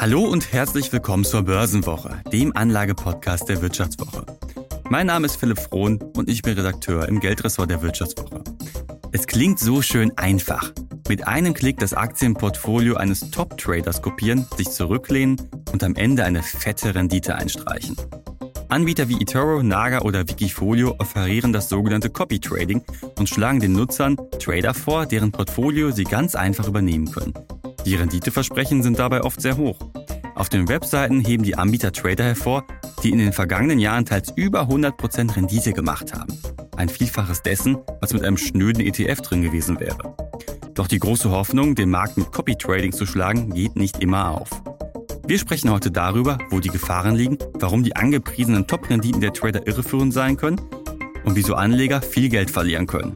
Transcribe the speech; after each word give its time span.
Hallo 0.00 0.22
und 0.22 0.50
herzlich 0.54 0.90
willkommen 0.94 1.24
zur 1.24 1.42
Börsenwoche, 1.42 2.22
dem 2.32 2.56
Anlagepodcast 2.56 3.50
der 3.50 3.60
Wirtschaftswoche. 3.60 4.24
Mein 4.88 5.08
Name 5.08 5.26
ist 5.26 5.36
Philipp 5.36 5.60
Frohn 5.60 5.98
und 6.16 6.30
ich 6.30 6.40
bin 6.40 6.54
Redakteur 6.54 7.06
im 7.06 7.20
Geldressort 7.20 7.70
der 7.70 7.82
Wirtschaftswoche. 7.82 8.42
Es 9.12 9.26
klingt 9.26 9.58
so 9.58 9.82
schön 9.82 10.16
einfach. 10.16 10.72
Mit 11.06 11.28
einem 11.28 11.52
Klick 11.52 11.78
das 11.80 11.92
Aktienportfolio 11.92 12.96
eines 12.96 13.30
Top-Traders 13.30 14.00
kopieren, 14.00 14.46
sich 14.56 14.70
zurücklehnen 14.70 15.36
und 15.70 15.84
am 15.84 15.94
Ende 15.96 16.24
eine 16.24 16.42
fette 16.42 16.94
Rendite 16.94 17.34
einstreichen. 17.34 17.94
Anbieter 18.70 19.10
wie 19.10 19.20
eToro, 19.20 19.62
Naga 19.62 20.00
oder 20.00 20.26
Wikifolio 20.26 20.94
offerieren 20.98 21.52
das 21.52 21.68
sogenannte 21.68 22.08
Copy 22.08 22.40
Trading 22.40 22.82
und 23.18 23.28
schlagen 23.28 23.60
den 23.60 23.72
Nutzern 23.72 24.16
Trader 24.38 24.72
vor, 24.72 25.04
deren 25.04 25.30
Portfolio 25.30 25.90
sie 25.90 26.04
ganz 26.04 26.34
einfach 26.34 26.66
übernehmen 26.66 27.12
können. 27.12 27.34
Die 27.86 27.94
Renditeversprechen 27.94 28.82
sind 28.82 28.98
dabei 28.98 29.22
oft 29.22 29.40
sehr 29.40 29.56
hoch. 29.56 29.78
Auf 30.40 30.48
den 30.48 30.68
Webseiten 30.70 31.20
heben 31.20 31.42
die 31.42 31.56
Anbieter 31.56 31.92
Trader 31.92 32.24
hervor, 32.24 32.64
die 33.02 33.10
in 33.10 33.18
den 33.18 33.34
vergangenen 33.34 33.78
Jahren 33.78 34.06
teils 34.06 34.32
über 34.36 34.62
100% 34.62 35.36
Rendite 35.36 35.74
gemacht 35.74 36.14
haben. 36.14 36.34
Ein 36.78 36.88
Vielfaches 36.88 37.42
dessen, 37.42 37.76
was 38.00 38.14
mit 38.14 38.24
einem 38.24 38.38
schnöden 38.38 38.80
ETF 38.80 39.20
drin 39.20 39.42
gewesen 39.42 39.78
wäre. 39.80 40.16
Doch 40.72 40.88
die 40.88 40.98
große 40.98 41.30
Hoffnung, 41.30 41.74
den 41.74 41.90
Markt 41.90 42.16
mit 42.16 42.32
Copy 42.32 42.56
Trading 42.56 42.92
zu 42.92 43.04
schlagen, 43.04 43.52
geht 43.52 43.76
nicht 43.76 44.02
immer 44.02 44.30
auf. 44.30 44.48
Wir 45.26 45.38
sprechen 45.38 45.70
heute 45.70 45.90
darüber, 45.90 46.38
wo 46.48 46.58
die 46.58 46.70
Gefahren 46.70 47.16
liegen, 47.16 47.36
warum 47.58 47.82
die 47.82 47.94
angepriesenen 47.94 48.66
Top-Renditen 48.66 49.20
der 49.20 49.34
Trader 49.34 49.66
irreführend 49.66 50.14
sein 50.14 50.38
können 50.38 50.58
und 51.26 51.36
wieso 51.36 51.54
Anleger 51.54 52.00
viel 52.00 52.30
Geld 52.30 52.50
verlieren 52.50 52.86
können. 52.86 53.14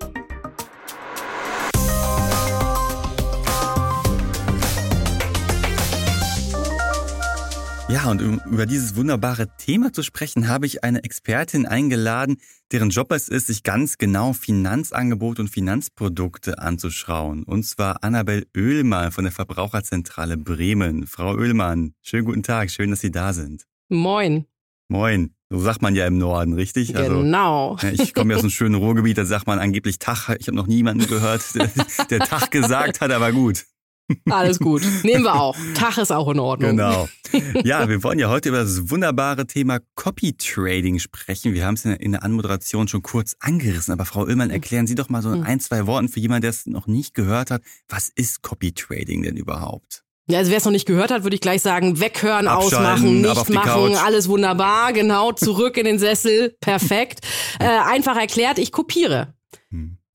Ja, 7.86 8.10
und 8.10 8.22
um 8.22 8.40
über 8.50 8.64
dieses 8.64 8.96
wunderbare 8.96 9.46
Thema 9.58 9.92
zu 9.92 10.02
sprechen, 10.02 10.48
habe 10.48 10.64
ich 10.64 10.82
eine 10.82 11.04
Expertin 11.04 11.66
eingeladen, 11.66 12.38
deren 12.72 12.88
Job 12.88 13.12
es 13.12 13.28
ist, 13.28 13.48
sich 13.48 13.62
ganz 13.62 13.98
genau 13.98 14.32
Finanzangebote 14.32 15.42
und 15.42 15.48
Finanzprodukte 15.48 16.58
anzuschauen. 16.58 17.42
Und 17.42 17.64
zwar 17.64 18.02
Annabel 18.02 18.46
Oehlmann 18.56 19.12
von 19.12 19.24
der 19.24 19.32
Verbraucherzentrale 19.32 20.38
Bremen. 20.38 21.06
Frau 21.06 21.34
Oehlmann, 21.34 21.92
schönen 22.00 22.24
guten 22.24 22.42
Tag, 22.42 22.70
schön, 22.70 22.90
dass 22.90 23.00
Sie 23.00 23.10
da 23.10 23.34
sind. 23.34 23.64
Moin. 23.90 24.46
Moin. 24.88 25.34
So 25.50 25.60
sagt 25.60 25.82
man 25.82 25.94
ja 25.94 26.06
im 26.06 26.16
Norden, 26.16 26.54
richtig? 26.54 26.96
Also, 26.96 27.20
genau. 27.20 27.76
ich 27.92 28.14
komme 28.14 28.32
ja 28.32 28.38
aus 28.38 28.42
einem 28.42 28.50
schönen 28.50 28.76
Ruhrgebiet, 28.76 29.18
da 29.18 29.26
sagt 29.26 29.46
man 29.46 29.58
angeblich 29.58 29.98
Tag. 29.98 30.36
Ich 30.40 30.46
habe 30.46 30.56
noch 30.56 30.66
niemanden 30.66 31.06
gehört, 31.06 31.54
der, 31.54 31.70
der 32.10 32.20
Tag 32.20 32.50
gesagt 32.50 33.02
hat, 33.02 33.10
aber 33.10 33.30
gut. 33.30 33.66
Alles 34.30 34.58
gut. 34.58 34.82
Nehmen 35.02 35.24
wir 35.24 35.34
auch. 35.34 35.56
Tag 35.74 35.98
ist 35.98 36.12
auch 36.12 36.28
in 36.28 36.38
Ordnung. 36.38 36.70
Genau. 36.70 37.08
Ja, 37.64 37.88
wir 37.88 38.02
wollen 38.02 38.18
ja 38.18 38.28
heute 38.28 38.50
über 38.50 38.58
das 38.58 38.90
wunderbare 38.90 39.46
Thema 39.46 39.78
Copy 39.94 40.36
Trading 40.36 40.98
sprechen. 40.98 41.54
Wir 41.54 41.66
haben 41.66 41.74
es 41.74 41.84
in 41.84 42.12
der 42.12 42.22
Anmoderation 42.22 42.86
schon 42.86 43.02
kurz 43.02 43.34
angerissen. 43.40 43.92
Aber 43.92 44.04
Frau 44.04 44.22
Ullmann, 44.22 44.50
erklären 44.50 44.86
Sie 44.86 44.94
doch 44.94 45.08
mal 45.08 45.22
so 45.22 45.30
in 45.30 45.40
hm. 45.40 45.46
ein, 45.46 45.60
zwei 45.60 45.86
Worten 45.86 46.08
für 46.08 46.20
jemanden, 46.20 46.42
der 46.42 46.50
es 46.50 46.66
noch 46.66 46.86
nicht 46.86 47.14
gehört 47.14 47.50
hat. 47.50 47.62
Was 47.88 48.10
ist 48.14 48.42
Copy 48.42 48.72
Trading 48.72 49.22
denn 49.22 49.36
überhaupt? 49.36 50.04
Ja, 50.26 50.38
also 50.38 50.50
wer 50.50 50.58
es 50.58 50.64
noch 50.64 50.72
nicht 50.72 50.86
gehört 50.86 51.10
hat, 51.10 51.22
würde 51.22 51.34
ich 51.34 51.42
gleich 51.42 51.60
sagen, 51.60 52.00
weghören, 52.00 52.48
ausmachen, 52.48 53.20
nicht 53.20 53.50
machen, 53.50 53.94
alles 53.94 54.26
wunderbar, 54.26 54.94
genau, 54.94 55.32
zurück 55.32 55.76
in 55.76 55.84
den 55.84 55.98
Sessel, 55.98 56.56
perfekt. 56.60 57.20
Äh, 57.60 57.66
einfach 57.66 58.16
erklärt, 58.16 58.58
ich 58.58 58.72
kopiere. 58.72 59.34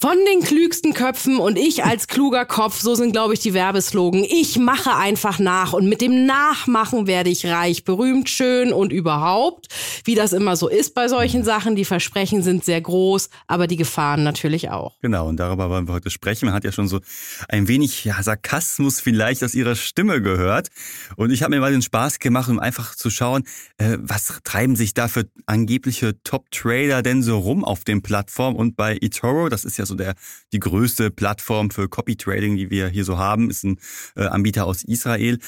Von 0.02 0.16
den 0.32 0.42
klügsten 0.42 0.94
Köpfen 0.94 1.40
und 1.40 1.58
ich 1.58 1.84
als 1.84 2.08
kluger 2.08 2.46
Kopf, 2.46 2.80
so 2.80 2.96
sind, 2.96 3.12
glaube 3.12 3.34
ich, 3.34 3.42
die 3.42 3.54
Werbeslogan. 3.54 4.24
Ich 4.24 4.58
mache 4.58 4.96
einfach 4.96 5.40
nach 5.40 5.74
und 5.74 5.90
mit 5.90 6.00
dem 6.00 6.26
Nachmachen 6.26 7.06
werde 7.06 7.30
ich 7.30 7.46
reich, 7.46 7.84
berühmt, 7.84 8.30
schön 8.30 8.72
und 8.72 8.94
überhaupt. 8.94 9.68
Wie 10.06 10.16
das 10.16 10.32
immer 10.32 10.56
so 10.56 10.70
ist 10.70 10.94
bei 10.94 11.10
solchen 11.10 11.44
Sachen. 11.44 11.76
Die 11.76 11.84
Versprechen 11.84 12.44
sind 12.44 12.64
sehr 12.64 12.80
groß, 12.80 13.30
aber 13.48 13.68
die 13.68 13.76
Gefahren 13.76 14.24
natürlich 14.24 14.70
auch. 14.70 14.98
Genau, 15.02 15.28
und 15.28 15.36
darüber 15.36 15.70
wollen 15.70 15.90
wir 15.90 15.96
heute 15.96 16.12
sprechen. 16.12 16.46
Man 16.46 16.56
hat 16.56 16.64
ja 16.64 16.72
schon 16.72 16.88
so 16.88 17.02
ein 17.50 17.68
wenig 17.68 18.06
ja, 18.06 18.24
Sarkasmus 18.24 19.02
vielleicht 19.02 19.44
aus 19.44 19.54
ihrer 19.54 19.76
Stimme 19.76 20.22
gehört. 20.22 20.70
Und 21.18 21.32
ich 21.32 21.44
habe 21.44 21.54
mir 21.54 21.60
mal 21.60 21.74
den 21.74 21.82
Spaß 21.82 22.20
gemacht, 22.20 22.48
um 22.48 22.60
einfach 22.60 22.96
zu 22.96 23.10
schauen, 23.10 23.44
äh, 23.80 23.98
was 24.00 24.40
treiben 24.46 24.78
sich 24.78 24.94
da 24.94 25.10
für 25.10 25.26
angebliche 25.46 26.24
Top-Trader 26.24 27.02
denn 27.02 27.22
so 27.22 27.38
rum 27.38 27.66
auf 27.66 27.84
den 27.84 28.02
Plattformen 28.02 28.56
und 28.56 28.78
bei 28.78 28.98
eToro, 29.02 29.50
das 29.50 29.66
ist 29.66 29.78
ja 29.78 29.89
so 29.90 29.96
der, 29.96 30.16
die 30.54 30.60
größte 30.60 31.12
Plattform 31.12 31.70
für 31.72 31.90
Copy 31.90 32.16
Trading, 32.16 32.56
die 32.56 32.70
wir 32.70 32.88
hier 32.88 33.04
so 33.04 33.18
haben, 33.18 33.50
ist 33.50 33.64
ein 33.66 33.78
äh, 34.16 34.26
Anbieter 34.26 34.66
aus 34.66 34.84
Israel. 34.84 35.40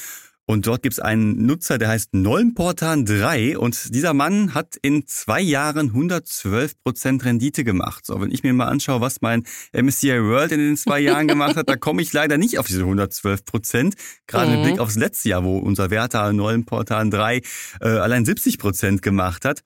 Und 0.44 0.66
dort 0.66 0.82
gibt 0.82 0.94
es 0.94 1.00
einen 1.00 1.46
Nutzer, 1.46 1.78
der 1.78 1.88
heißt 1.88 2.14
Nollenportan3 2.14 3.56
und 3.56 3.94
dieser 3.94 4.12
Mann 4.12 4.54
hat 4.54 4.76
in 4.82 5.06
zwei 5.06 5.40
Jahren 5.40 5.88
112 5.88 6.74
Prozent 6.82 7.24
Rendite 7.24 7.62
gemacht. 7.62 8.04
So, 8.04 8.20
wenn 8.20 8.32
ich 8.32 8.42
mir 8.42 8.52
mal 8.52 8.66
anschaue, 8.66 9.00
was 9.00 9.20
mein 9.20 9.44
MSCI 9.72 10.20
World 10.20 10.50
in 10.50 10.58
den 10.58 10.76
zwei 10.76 10.98
Jahren 10.98 11.28
gemacht 11.28 11.56
hat, 11.56 11.68
da 11.68 11.76
komme 11.76 12.02
ich 12.02 12.12
leider 12.12 12.38
nicht 12.38 12.58
auf 12.58 12.66
diese 12.66 12.80
112 12.80 13.44
Prozent. 13.44 13.94
Gerade 14.26 14.50
mhm. 14.50 14.56
mit 14.56 14.64
Blick 14.64 14.80
aufs 14.80 14.96
letzte 14.96 15.28
Jahr, 15.28 15.44
wo 15.44 15.58
unser 15.58 15.90
Werter 15.90 16.28
Nollenportan3 16.30 17.44
äh, 17.80 17.88
allein 17.88 18.24
70 18.24 18.58
Prozent 18.58 19.00
gemacht 19.00 19.44
hat. 19.44 19.62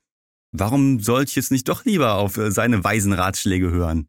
Warum 0.53 1.00
sollte 1.00 1.31
ich 1.31 1.37
jetzt 1.37 1.53
nicht 1.53 1.69
doch 1.69 1.84
lieber 1.84 2.14
auf 2.14 2.37
äh, 2.37 2.50
seine 2.50 2.84
weisen 2.84 3.14
Ratschläge 3.14 3.70
hören? 3.70 4.08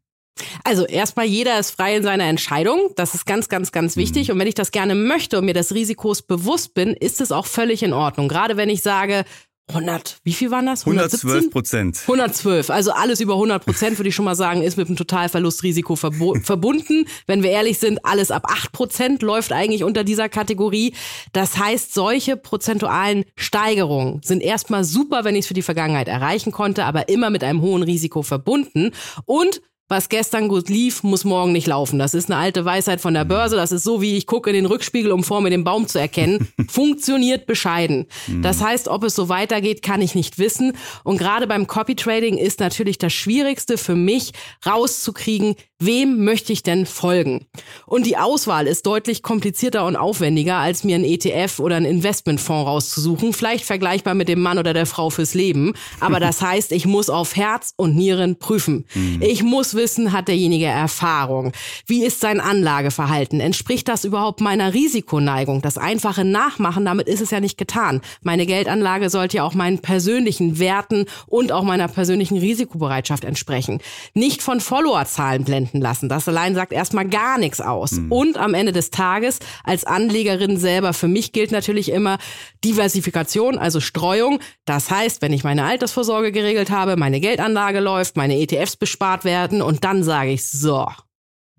Also 0.63 0.85
erstmal, 0.85 1.25
jeder 1.25 1.59
ist 1.59 1.71
frei 1.71 1.95
in 1.95 2.03
seiner 2.03 2.25
Entscheidung. 2.25 2.91
Das 2.95 3.13
ist 3.13 3.25
ganz, 3.25 3.49
ganz, 3.49 3.71
ganz 3.71 3.95
wichtig. 3.95 4.27
Mhm. 4.27 4.33
Und 4.33 4.39
wenn 4.39 4.47
ich 4.47 4.55
das 4.55 4.71
gerne 4.71 4.95
möchte 4.95 5.37
und 5.37 5.45
mir 5.45 5.53
des 5.53 5.73
Risikos 5.73 6.21
bewusst 6.21 6.73
bin, 6.73 6.93
ist 6.93 7.21
es 7.21 7.31
auch 7.31 7.45
völlig 7.45 7.83
in 7.83 7.93
Ordnung. 7.93 8.27
Gerade 8.27 8.57
wenn 8.57 8.69
ich 8.69 8.81
sage, 8.81 9.25
100, 9.69 10.19
wie 10.23 10.31
viel 10.31 10.49
waren 10.49 10.65
das? 10.65 10.85
112 10.85 11.49
Prozent. 11.51 11.99
112, 12.03 12.69
also 12.69 12.91
alles 12.91 13.19
über 13.19 13.33
100 13.33 13.65
Prozent 13.65 13.99
würde 13.99 14.07
ich 14.07 14.15
schon 14.15 14.23
mal 14.23 14.35
sagen, 14.35 14.63
ist 14.63 14.77
mit 14.77 14.87
einem 14.87 14.95
Totalverlustrisiko 14.95 15.95
verbunden. 16.41 17.05
Wenn 17.25 17.43
wir 17.43 17.51
ehrlich 17.51 17.77
sind, 17.79 18.05
alles 18.05 18.31
ab 18.31 18.43
8 18.49 18.71
Prozent 18.71 19.21
läuft 19.21 19.51
eigentlich 19.51 19.83
unter 19.83 20.05
dieser 20.05 20.29
Kategorie. 20.29 20.93
Das 21.33 21.57
heißt, 21.57 21.93
solche 21.93 22.37
prozentualen 22.37 23.25
Steigerungen 23.35 24.21
sind 24.23 24.41
erstmal 24.41 24.85
super, 24.85 25.25
wenn 25.25 25.35
ich 25.35 25.41
es 25.41 25.47
für 25.47 25.53
die 25.53 25.61
Vergangenheit 25.61 26.07
erreichen 26.07 26.53
konnte, 26.53 26.85
aber 26.85 27.09
immer 27.09 27.29
mit 27.29 27.43
einem 27.43 27.61
hohen 27.61 27.83
Risiko 27.83 28.21
verbunden. 28.21 28.91
Und 29.25 29.61
was 29.89 30.09
gestern 30.09 30.49
gut 30.49 30.67
lief, 30.67 31.03
muss 31.03 31.23
morgen 31.23 31.53
nicht 31.53 31.67
laufen. 31.67 31.97
Das 31.97 32.13
ist 32.13 32.29
eine 32.29 32.39
alte 32.39 32.65
Weisheit 32.65 32.99
von 32.99 33.13
der 33.13 33.23
mhm. 33.23 33.29
Börse. 33.29 33.55
Das 33.55 33.71
ist 33.71 33.83
so, 33.83 34.01
wie 34.01 34.17
ich 34.17 34.27
gucke 34.27 34.49
in 34.49 34.55
den 34.55 34.65
Rückspiegel, 34.65 35.11
um 35.11 35.23
vor 35.23 35.41
mir 35.41 35.49
den 35.49 35.63
Baum 35.63 35.87
zu 35.87 35.99
erkennen. 35.99 36.47
Funktioniert 36.67 37.45
bescheiden. 37.45 38.07
Mhm. 38.27 38.41
Das 38.41 38.61
heißt, 38.61 38.89
ob 38.89 39.03
es 39.03 39.15
so 39.15 39.29
weitergeht, 39.29 39.81
kann 39.81 40.01
ich 40.01 40.13
nicht 40.13 40.39
wissen. 40.39 40.73
Und 41.03 41.17
gerade 41.17 41.47
beim 41.47 41.67
Copy 41.67 41.95
Trading 41.95 42.37
ist 42.37 42.59
natürlich 42.59 42.97
das 42.97 43.13
Schwierigste 43.13 43.77
für 43.77 43.95
mich, 43.95 44.33
rauszukriegen, 44.65 45.55
wem 45.79 46.23
möchte 46.23 46.51
ich 46.51 46.63
denn 46.63 46.85
folgen? 46.85 47.45
Und 47.85 48.05
die 48.05 48.17
Auswahl 48.17 48.67
ist 48.67 48.85
deutlich 48.87 49.21
komplizierter 49.21 49.85
und 49.85 49.95
aufwendiger, 49.95 50.57
als 50.57 50.83
mir 50.83 50.95
ein 50.95 51.03
ETF 51.03 51.59
oder 51.59 51.75
ein 51.75 51.85
Investmentfonds 51.85 52.67
rauszusuchen. 52.67 53.33
Vielleicht 53.33 53.65
vergleichbar 53.65 54.15
mit 54.15 54.27
dem 54.27 54.41
Mann 54.41 54.57
oder 54.57 54.73
der 54.73 54.87
Frau 54.87 55.09
fürs 55.09 55.35
Leben. 55.35 55.73
Aber 55.99 56.19
das 56.19 56.41
heißt, 56.47 56.71
ich 56.71 56.85
muss 56.85 57.09
auf 57.09 57.35
Herz 57.35 57.73
und 57.75 57.95
Nieren 57.95 58.39
prüfen. 58.39 58.85
Mhm. 58.95 59.21
Ich 59.21 59.43
muss 59.43 59.75
wissen, 59.75 60.13
hat 60.13 60.27
derjenige 60.27 60.65
Erfahrung? 60.65 61.51
Wie 61.85 62.03
ist 62.03 62.21
sein 62.21 62.39
Anlageverhalten? 62.39 63.39
Entspricht 63.39 63.87
das 63.87 64.03
überhaupt 64.03 64.41
meiner 64.41 64.73
Risikoneigung? 64.73 65.61
Das 65.61 65.77
einfache 65.77 66.25
Nachmachen, 66.25 66.85
damit 66.85 67.07
ist 67.07 67.21
es 67.21 67.31
ja 67.31 67.39
nicht 67.39 67.57
getan. 67.57 68.01
Meine 68.23 68.47
Geldanlage 68.47 69.09
sollte 69.09 69.37
ja 69.37 69.43
auch 69.43 69.53
meinen 69.53 69.79
persönlichen 69.79 70.57
Werten 70.57 71.05
und 71.27 71.51
auch 71.51 71.63
meiner 71.63 71.87
persönlichen 71.87 72.37
Risikobereitschaft 72.37 73.23
entsprechen. 73.23 73.79
Nicht 74.13 74.41
von 74.41 74.59
Followerzahlen 74.59 75.43
blenden 75.43 75.66
lassen. 75.73 76.09
Das 76.09 76.27
allein 76.27 76.55
sagt 76.55 76.71
erstmal 76.71 77.07
gar 77.07 77.37
nichts 77.37 77.61
aus. 77.61 77.93
Mhm. 77.93 78.11
Und 78.11 78.37
am 78.37 78.53
Ende 78.53 78.71
des 78.71 78.89
Tages 78.89 79.39
als 79.63 79.83
Anlegerin 79.83 80.57
selber, 80.57 80.93
für 80.93 81.07
mich 81.07 81.31
gilt 81.31 81.51
natürlich 81.51 81.91
immer 81.91 82.17
Diversifikation, 82.63 83.57
also 83.57 83.79
Streuung. 83.79 84.39
Das 84.65 84.89
heißt, 84.89 85.21
wenn 85.21 85.33
ich 85.33 85.43
meine 85.43 85.63
Altersvorsorge 85.65 86.31
geregelt 86.31 86.69
habe, 86.69 86.95
meine 86.95 87.19
Geldanlage 87.19 87.79
läuft, 87.79 88.17
meine 88.17 88.39
ETFs 88.39 88.75
bespart 88.75 89.25
werden 89.25 89.61
und 89.61 89.83
dann 89.83 90.03
sage 90.03 90.31
ich, 90.31 90.49
so, 90.49 90.87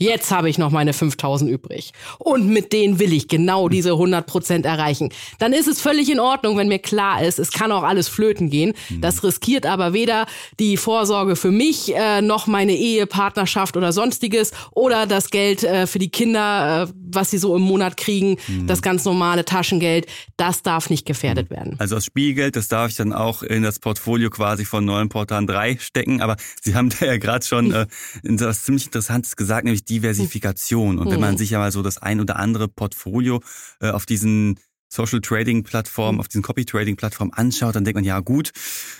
Jetzt 0.00 0.30
habe 0.30 0.48
ich 0.48 0.58
noch 0.58 0.70
meine 0.70 0.92
5000 0.92 1.50
übrig. 1.50 1.92
Und 2.18 2.46
mit 2.46 2.72
denen 2.72 3.00
will 3.00 3.12
ich 3.12 3.26
genau 3.26 3.68
diese 3.68 3.92
100 3.92 4.26
Prozent 4.26 4.64
erreichen. 4.64 5.10
Dann 5.40 5.52
ist 5.52 5.66
es 5.66 5.80
völlig 5.80 6.08
in 6.08 6.20
Ordnung, 6.20 6.56
wenn 6.56 6.68
mir 6.68 6.78
klar 6.78 7.22
ist, 7.22 7.40
es 7.40 7.50
kann 7.50 7.72
auch 7.72 7.82
alles 7.82 8.06
flöten 8.06 8.48
gehen. 8.48 8.74
Mhm. 8.90 9.00
Das 9.00 9.24
riskiert 9.24 9.66
aber 9.66 9.92
weder 9.92 10.26
die 10.60 10.76
Vorsorge 10.76 11.34
für 11.34 11.50
mich, 11.50 11.94
äh, 11.96 12.22
noch 12.22 12.46
meine 12.46 12.76
Ehepartnerschaft 12.76 13.76
oder 13.76 13.92
sonstiges 13.92 14.52
oder 14.70 15.06
das 15.06 15.30
Geld 15.30 15.64
äh, 15.64 15.88
für 15.88 15.98
die 15.98 16.10
Kinder, 16.10 16.84
äh, 16.88 16.92
was 17.10 17.30
sie 17.30 17.38
so 17.38 17.56
im 17.56 17.62
Monat 17.62 17.96
kriegen, 17.96 18.36
mhm. 18.46 18.68
das 18.68 18.82
ganz 18.82 19.04
normale 19.04 19.44
Taschengeld. 19.44 20.06
Das 20.36 20.62
darf 20.62 20.90
nicht 20.90 21.06
gefährdet 21.06 21.50
mhm. 21.50 21.56
werden. 21.56 21.76
Also 21.78 21.96
das 21.96 22.04
Spielgeld, 22.04 22.54
das 22.54 22.68
darf 22.68 22.90
ich 22.90 22.96
dann 22.96 23.12
auch 23.12 23.42
in 23.42 23.64
das 23.64 23.80
Portfolio 23.80 24.30
quasi 24.30 24.64
von 24.64 24.84
neuen 24.84 25.08
Portalen 25.08 25.48
3 25.48 25.78
stecken. 25.80 26.20
Aber 26.20 26.36
Sie 26.62 26.76
haben 26.76 26.90
da 26.90 27.06
ja 27.06 27.16
gerade 27.16 27.44
schon 27.44 27.72
äh, 27.72 27.86
etwas 28.22 28.62
ziemlich 28.62 28.86
Interessantes 28.86 29.34
gesagt, 29.34 29.64
nämlich 29.64 29.87
Diversifikation. 29.88 30.98
Und 30.98 31.10
wenn 31.10 31.20
man 31.20 31.32
hm. 31.32 31.38
sich 31.38 31.50
ja 31.50 31.58
mal 31.58 31.72
so 31.72 31.82
das 31.82 31.98
ein 31.98 32.20
oder 32.20 32.36
andere 32.36 32.68
Portfolio 32.68 33.40
äh, 33.80 33.90
auf 33.90 34.06
diesen 34.06 34.58
Social 34.90 35.20
Trading 35.20 35.64
Plattformen, 35.64 36.16
mhm. 36.16 36.20
auf 36.20 36.28
diesen 36.28 36.42
Copy 36.42 36.64
Trading 36.64 36.96
Plattformen 36.96 37.32
anschaut, 37.32 37.76
dann 37.76 37.84
denkt 37.84 37.96
man, 37.96 38.04
ja 38.04 38.20
gut, 38.20 38.52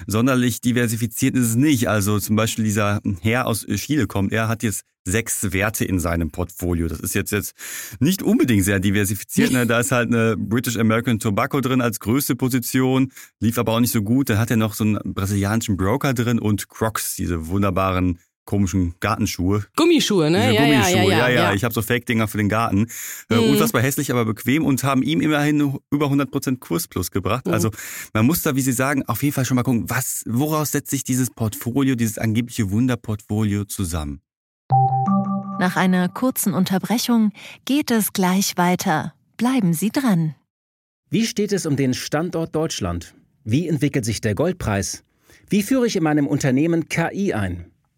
sonderlich 0.07 0.61
diversifiziert 0.61 1.35
ist 1.35 1.47
es 1.47 1.57
nicht. 1.57 1.89
Also 1.89 2.19
zum 2.19 2.37
Beispiel 2.37 2.65
dieser 2.65 3.01
Herr 3.23 3.47
aus 3.47 3.67
Chile 3.67 4.07
kommt, 4.07 4.33
er 4.33 4.49
hat 4.49 4.63
jetzt 4.63 4.85
sechs 5.05 5.53
Werte 5.55 5.87
in 5.87 5.99
seinem 5.99 6.31
Portfolio. 6.31 6.87
Das 6.87 7.01
ist 7.01 7.15
jetzt, 7.15 7.33
jetzt 7.33 7.55
nicht 7.99 8.23
unbedingt 8.23 8.65
sehr 8.65 8.79
diversifiziert. 8.79 9.51
Ne? 9.53 9.67
Da 9.67 9.81
ist 9.81 9.91
halt 9.91 10.09
eine 10.13 10.37
British 10.37 10.77
American 10.77 11.19
Tobacco 11.19 11.63
drin 11.63 11.81
als 11.81 12.01
größte 12.01 12.37
Position, 12.37 13.11
lief 13.41 13.57
aber 13.57 13.73
auch 13.73 13.81
nicht 13.81 13.93
so 13.93 14.03
gut. 14.03 14.29
Dann 14.29 14.39
hat 14.39 14.51
er 14.51 14.59
noch 14.59 14.75
so 14.75 14.85
einen 14.85 14.99
brasilianischen 15.03 15.79
Broker 15.79 16.13
drin 16.13 16.39
und 16.39 16.69
Crocs, 16.69 17.17
diese 17.17 17.49
wunderbaren 17.49 18.19
komischen 18.49 18.95
Gartenschuhe. 19.01 19.67
Gummischuhe, 19.77 20.31
ne? 20.31 20.55
Ja, 20.55 20.63
Gummischuhe, 20.63 20.97
ja, 20.97 21.03
ja, 21.03 21.19
ja, 21.19 21.29
ja, 21.29 21.43
ja. 21.43 21.53
Ich 21.53 21.65
habe 21.65 21.75
so 21.75 21.83
Fake-Dinger 21.83 22.29
für 22.29 22.39
den 22.39 22.49
Garten. 22.49 22.87
Äh, 23.29 23.35
mhm. 23.35 23.51
Unfassbar 23.51 23.83
hässlich, 23.83 24.11
aber 24.11 24.25
bequem 24.25 24.65
und 24.65 24.83
haben 24.85 25.03
ihm 25.03 25.21
immerhin 25.21 25.79
über 25.91 26.07
100% 26.07 26.59
Kursplus 26.59 27.11
gebracht. 27.11 27.47
Mhm. 27.47 27.53
Also 27.53 27.71
man 28.15 28.25
muss 28.25 28.41
da, 28.41 28.57
wie 28.57 28.63
Sie 28.63 28.73
sagen, 28.73 29.03
auf 29.07 29.23
jeden 29.23 29.35
Fall 29.35 29.45
schon 29.45 29.57
mal 29.57 29.65
gucken, 29.65 29.91
was, 29.91 30.25
woraus 30.27 30.71
setzt 30.71 30.89
sich 30.89 31.05
dieses 31.05 31.29
Portfolio, 31.29 31.95
dieses 31.95 32.17
angebliche 32.17 32.71
Wunderportfolio 32.71 33.65
zusammen? 33.65 34.23
Nach 35.61 35.77
einer 35.77 36.09
kurzen 36.09 36.55
Unterbrechung 36.55 37.33
geht 37.67 37.91
es 37.91 38.15
gleich 38.15 38.57
weiter. 38.57 39.13
Bleiben 39.37 39.75
Sie 39.75 39.91
dran. 39.91 40.35
Wie 41.11 41.27
steht 41.27 41.53
es 41.53 41.67
um 41.67 41.77
den 41.77 41.93
Standort 41.93 42.55
Deutschland? 42.55 43.15
Wie 43.45 43.69
entwickelt 43.69 44.07
sich 44.07 44.23
der 44.23 44.35
Goldpreis? 44.35 45.05
Wie 45.51 45.63
führe 45.63 45.87
ich 45.87 45.97
in 45.97 46.03
meinem 46.03 46.27
Unternehmen 46.27 46.89
KI 46.89 47.35
ein? 47.35 47.71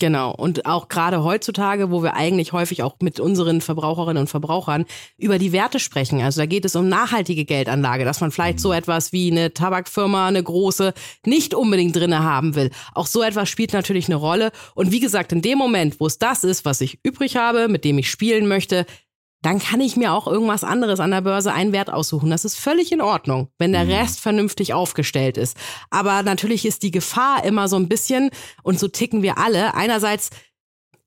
Genau. 0.00 0.34
Und 0.34 0.64
auch 0.64 0.88
gerade 0.88 1.22
heutzutage, 1.22 1.90
wo 1.90 2.02
wir 2.02 2.14
eigentlich 2.14 2.52
häufig 2.52 2.82
auch 2.82 2.96
mit 3.02 3.20
unseren 3.20 3.60
Verbraucherinnen 3.60 4.22
und 4.22 4.28
Verbrauchern 4.28 4.86
über 5.18 5.38
die 5.38 5.52
Werte 5.52 5.78
sprechen. 5.78 6.22
Also 6.22 6.40
da 6.40 6.46
geht 6.46 6.64
es 6.64 6.74
um 6.74 6.88
nachhaltige 6.88 7.44
Geldanlage, 7.44 8.06
dass 8.06 8.22
man 8.22 8.30
vielleicht 8.30 8.60
so 8.60 8.70
mhm. 8.70 8.76
etwas 8.76 9.12
wie 9.12 9.30
eine 9.30 9.52
Tabakfirma, 9.52 10.26
eine 10.26 10.42
große, 10.42 10.94
nicht 11.26 11.54
unbedingt 11.54 11.94
drinne 11.94 12.20
haben 12.20 12.54
will. 12.54 12.70
Auch 12.94 13.06
so 13.06 13.22
etwas 13.22 13.50
spielt 13.50 13.74
natürlich 13.74 14.06
eine 14.06 14.16
Rolle. 14.16 14.52
Und 14.74 14.90
wie 14.90 15.00
gesagt, 15.00 15.32
in 15.32 15.42
dem 15.42 15.58
Moment, 15.58 16.00
wo 16.00 16.06
es 16.06 16.18
das 16.18 16.44
ist, 16.44 16.64
was 16.64 16.80
ich 16.80 16.98
übrig 17.02 17.36
habe, 17.36 17.68
mit 17.68 17.84
dem 17.84 17.98
ich 17.98 18.10
spielen 18.10 18.48
möchte, 18.48 18.86
dann 19.42 19.58
kann 19.58 19.80
ich 19.80 19.96
mir 19.96 20.12
auch 20.12 20.26
irgendwas 20.26 20.64
anderes 20.64 21.00
an 21.00 21.10
der 21.10 21.22
Börse 21.22 21.52
einen 21.52 21.72
Wert 21.72 21.90
aussuchen. 21.90 22.30
Das 22.30 22.44
ist 22.44 22.56
völlig 22.56 22.92
in 22.92 23.00
Ordnung, 23.00 23.48
wenn 23.58 23.72
der 23.72 23.84
mhm. 23.84 23.92
Rest 23.92 24.20
vernünftig 24.20 24.74
aufgestellt 24.74 25.38
ist. 25.38 25.56
Aber 25.88 26.22
natürlich 26.22 26.66
ist 26.66 26.82
die 26.82 26.90
Gefahr 26.90 27.44
immer 27.44 27.68
so 27.68 27.76
ein 27.76 27.88
bisschen, 27.88 28.30
und 28.62 28.78
so 28.78 28.88
ticken 28.88 29.22
wir 29.22 29.38
alle, 29.38 29.74
einerseits 29.74 30.30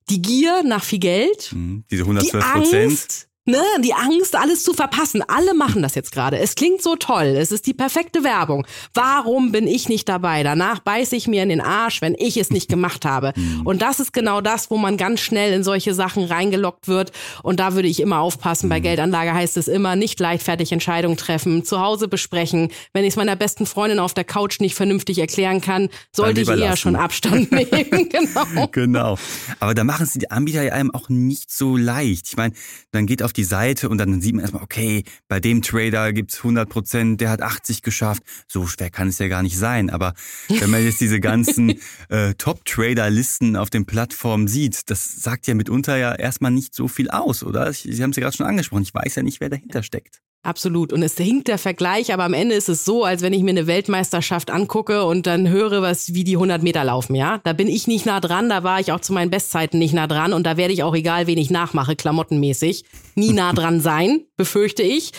die 0.10 0.22
Gier 0.22 0.64
nach 0.64 0.84
viel 0.84 1.00
Geld, 1.00 1.52
mhm. 1.54 1.86
diese 1.90 2.04
112 2.04 2.54
Prozent 2.54 3.28
ne, 3.46 3.62
die 3.80 3.94
Angst, 3.94 4.36
alles 4.36 4.64
zu 4.64 4.74
verpassen. 4.74 5.24
Alle 5.28 5.54
machen 5.54 5.82
das 5.82 5.96
jetzt 5.96 6.12
gerade. 6.12 6.40
Es 6.40 6.56
klingt 6.56 6.82
so 6.82 6.96
toll. 6.96 7.26
Es 7.26 7.52
ist 7.52 7.68
die 7.68 7.74
perfekte 7.74 8.24
Werbung. 8.24 8.66
Warum 8.94 9.52
bin 9.52 9.68
ich 9.68 9.90
nicht 9.90 10.08
dabei? 10.08 10.44
Danach 10.44 10.80
beiße 10.80 11.16
ich 11.16 11.28
mir 11.28 11.44
in 11.44 11.50
den 11.50 11.62
Arsch, 11.62 12.02
wenn 12.02 12.16
ich 12.18 12.38
es 12.38 12.50
nicht 12.50 12.70
gemacht 12.70 13.06
habe. 13.06 13.34
Mhm. 13.36 13.62
Und 13.66 13.82
das 13.82 14.00
ist 14.00 14.14
genau 14.14 14.42
das, 14.42 14.70
wo 14.70 14.78
man 14.78 14.98
ganz 14.98 15.20
schnell 15.20 15.54
in 15.54 15.64
solche 15.64 15.94
Sachen 15.94 16.24
reingelockt 16.24 16.88
wird. 16.88 17.12
Und 17.42 17.60
da 17.60 17.76
würde 17.76 17.88
ich 17.88 18.00
immer 18.00 18.20
aufpassen. 18.20 18.70
Bei 18.70 18.80
mhm. 18.80 18.84
Geldanlage 18.84 19.34
heißt 19.34 19.58
es 19.58 19.68
immer, 19.68 19.96
nicht 19.96 20.20
leichtfertig 20.20 20.72
Entscheidungen 20.72 21.18
treffen, 21.18 21.66
zu 21.66 21.82
Hause 21.82 22.08
besprechen. 22.08 22.70
Wenn 22.94 23.04
ich 23.04 23.12
es 23.12 23.16
meiner 23.16 23.36
besten 23.36 23.66
Freundin 23.66 24.00
auf 24.00 24.14
der 24.14 24.24
Couch 24.24 24.60
nicht 24.60 24.76
vernünftig 24.76 25.20
erklären 25.20 25.62
kann, 25.62 25.90
sollte 26.12 26.42
ich 26.42 26.50
eher 26.50 26.78
schon 26.78 26.96
Abstand 26.96 27.52
nehmen. 27.52 28.10
genau. 28.10 28.68
genau. 28.72 29.18
Aber 29.60 29.74
da 29.74 29.84
machen 29.84 30.04
es 30.04 30.14
die 30.14 30.32
Anbieter 30.32 30.64
ja 30.64 30.74
einem 30.74 30.92
auch 30.92 31.10
nicht 31.10 31.52
so 31.52 31.76
leicht. 31.76 32.28
Ich 32.28 32.38
meine, 32.38 32.54
dann 32.92 33.06
geht 33.06 33.22
auf 33.22 33.33
auf 33.34 33.36
die 33.36 33.44
Seite 33.44 33.90
und 33.90 33.98
dann 33.98 34.22
sieht 34.22 34.36
man 34.36 34.42
erstmal, 34.42 34.62
okay, 34.62 35.04
bei 35.28 35.40
dem 35.40 35.64
Trader 35.64 36.14
gibt's 36.14 36.38
100 36.38 36.70
Prozent, 36.70 37.20
der 37.20 37.32
hat 37.32 37.42
80 37.42 37.82
geschafft. 37.82 38.22
So 38.48 38.68
schwer 38.68 38.92
kann 38.92 39.08
es 39.08 39.18
ja 39.18 39.28
gar 39.28 39.42
nicht 39.42 39.58
sein. 39.58 39.90
Aber 39.90 40.14
wenn 40.50 40.70
man 40.70 40.84
jetzt 40.84 41.02
diese 41.02 41.20
ganzen 41.20 41.80
äh, 42.10 42.36
Top-Trader-Listen 42.36 43.56
auf 43.56 43.72
den 43.72 43.88
Plattformen 43.88 44.48
sieht, 44.48 44.92
das 44.92 45.16
sagt 45.16 45.48
ja 45.48 45.56
mitunter 45.56 45.98
ja 45.98 46.14
erstmal 46.14 46.52
nicht 46.52 46.76
so 46.76 46.88
viel 46.88 47.10
aus, 47.10 47.44
oder? 47.44 47.74
Sie 47.74 48.04
haben 48.04 48.12
es 48.12 48.18
ja 48.18 48.22
gerade 48.22 48.38
schon 48.38 48.46
angesprochen. 48.46 48.84
Ich 48.84 48.94
weiß 48.94 49.16
ja 49.16 49.24
nicht, 49.24 49.42
wer 49.42 49.50
dahinter 49.50 49.82
steckt. 49.82 50.22
Absolut. 50.44 50.92
Und 50.92 51.02
es 51.04 51.16
hinkt 51.16 51.48
der 51.48 51.58
Vergleich, 51.58 52.14
aber 52.14 52.26
am 52.26 52.34
Ende 52.34 52.56
ist 52.56 52.68
es 52.68 52.84
so, 52.84 53.06
als 53.06 53.22
wenn 53.22 53.32
ich 53.32 53.44
mir 53.44 53.52
eine 53.52 53.66
Weltmeisterschaft 53.66 54.52
angucke 54.52 55.06
und 55.06 55.26
dann 55.26 55.48
höre, 55.48 55.82
was, 55.82 56.14
wie 56.14 56.26
die 56.26 56.36
100 56.36 56.62
Meter 56.62 56.84
laufen, 56.84 57.16
ja. 57.16 57.40
Da 57.46 57.54
bin 57.54 57.70
ich 57.70 57.88
nicht 57.88 58.06
nah 58.06 58.20
dran, 58.20 58.50
da 58.50 58.62
war 58.62 58.82
ich 58.82 58.92
auch 58.92 59.00
zu 59.00 59.14
meinen 59.14 59.32
Bestzeiten 59.32 59.80
nicht 59.80 59.94
nah 59.94 60.06
dran 60.06 60.34
und 60.34 60.44
da 60.46 60.58
werde 60.58 60.74
ich 60.74 60.84
auch, 60.84 60.94
egal 60.94 61.28
wen 61.28 61.38
ich 61.38 61.50
nachmache, 61.50 61.96
klamottenmäßig, 61.96 62.84
nie 63.16 63.32
nah 63.32 63.54
dran 63.54 63.80
sein, 63.80 64.26
befürchte 64.36 64.84
ich. 64.84 65.14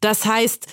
Das 0.00 0.24
heißt, 0.24 0.68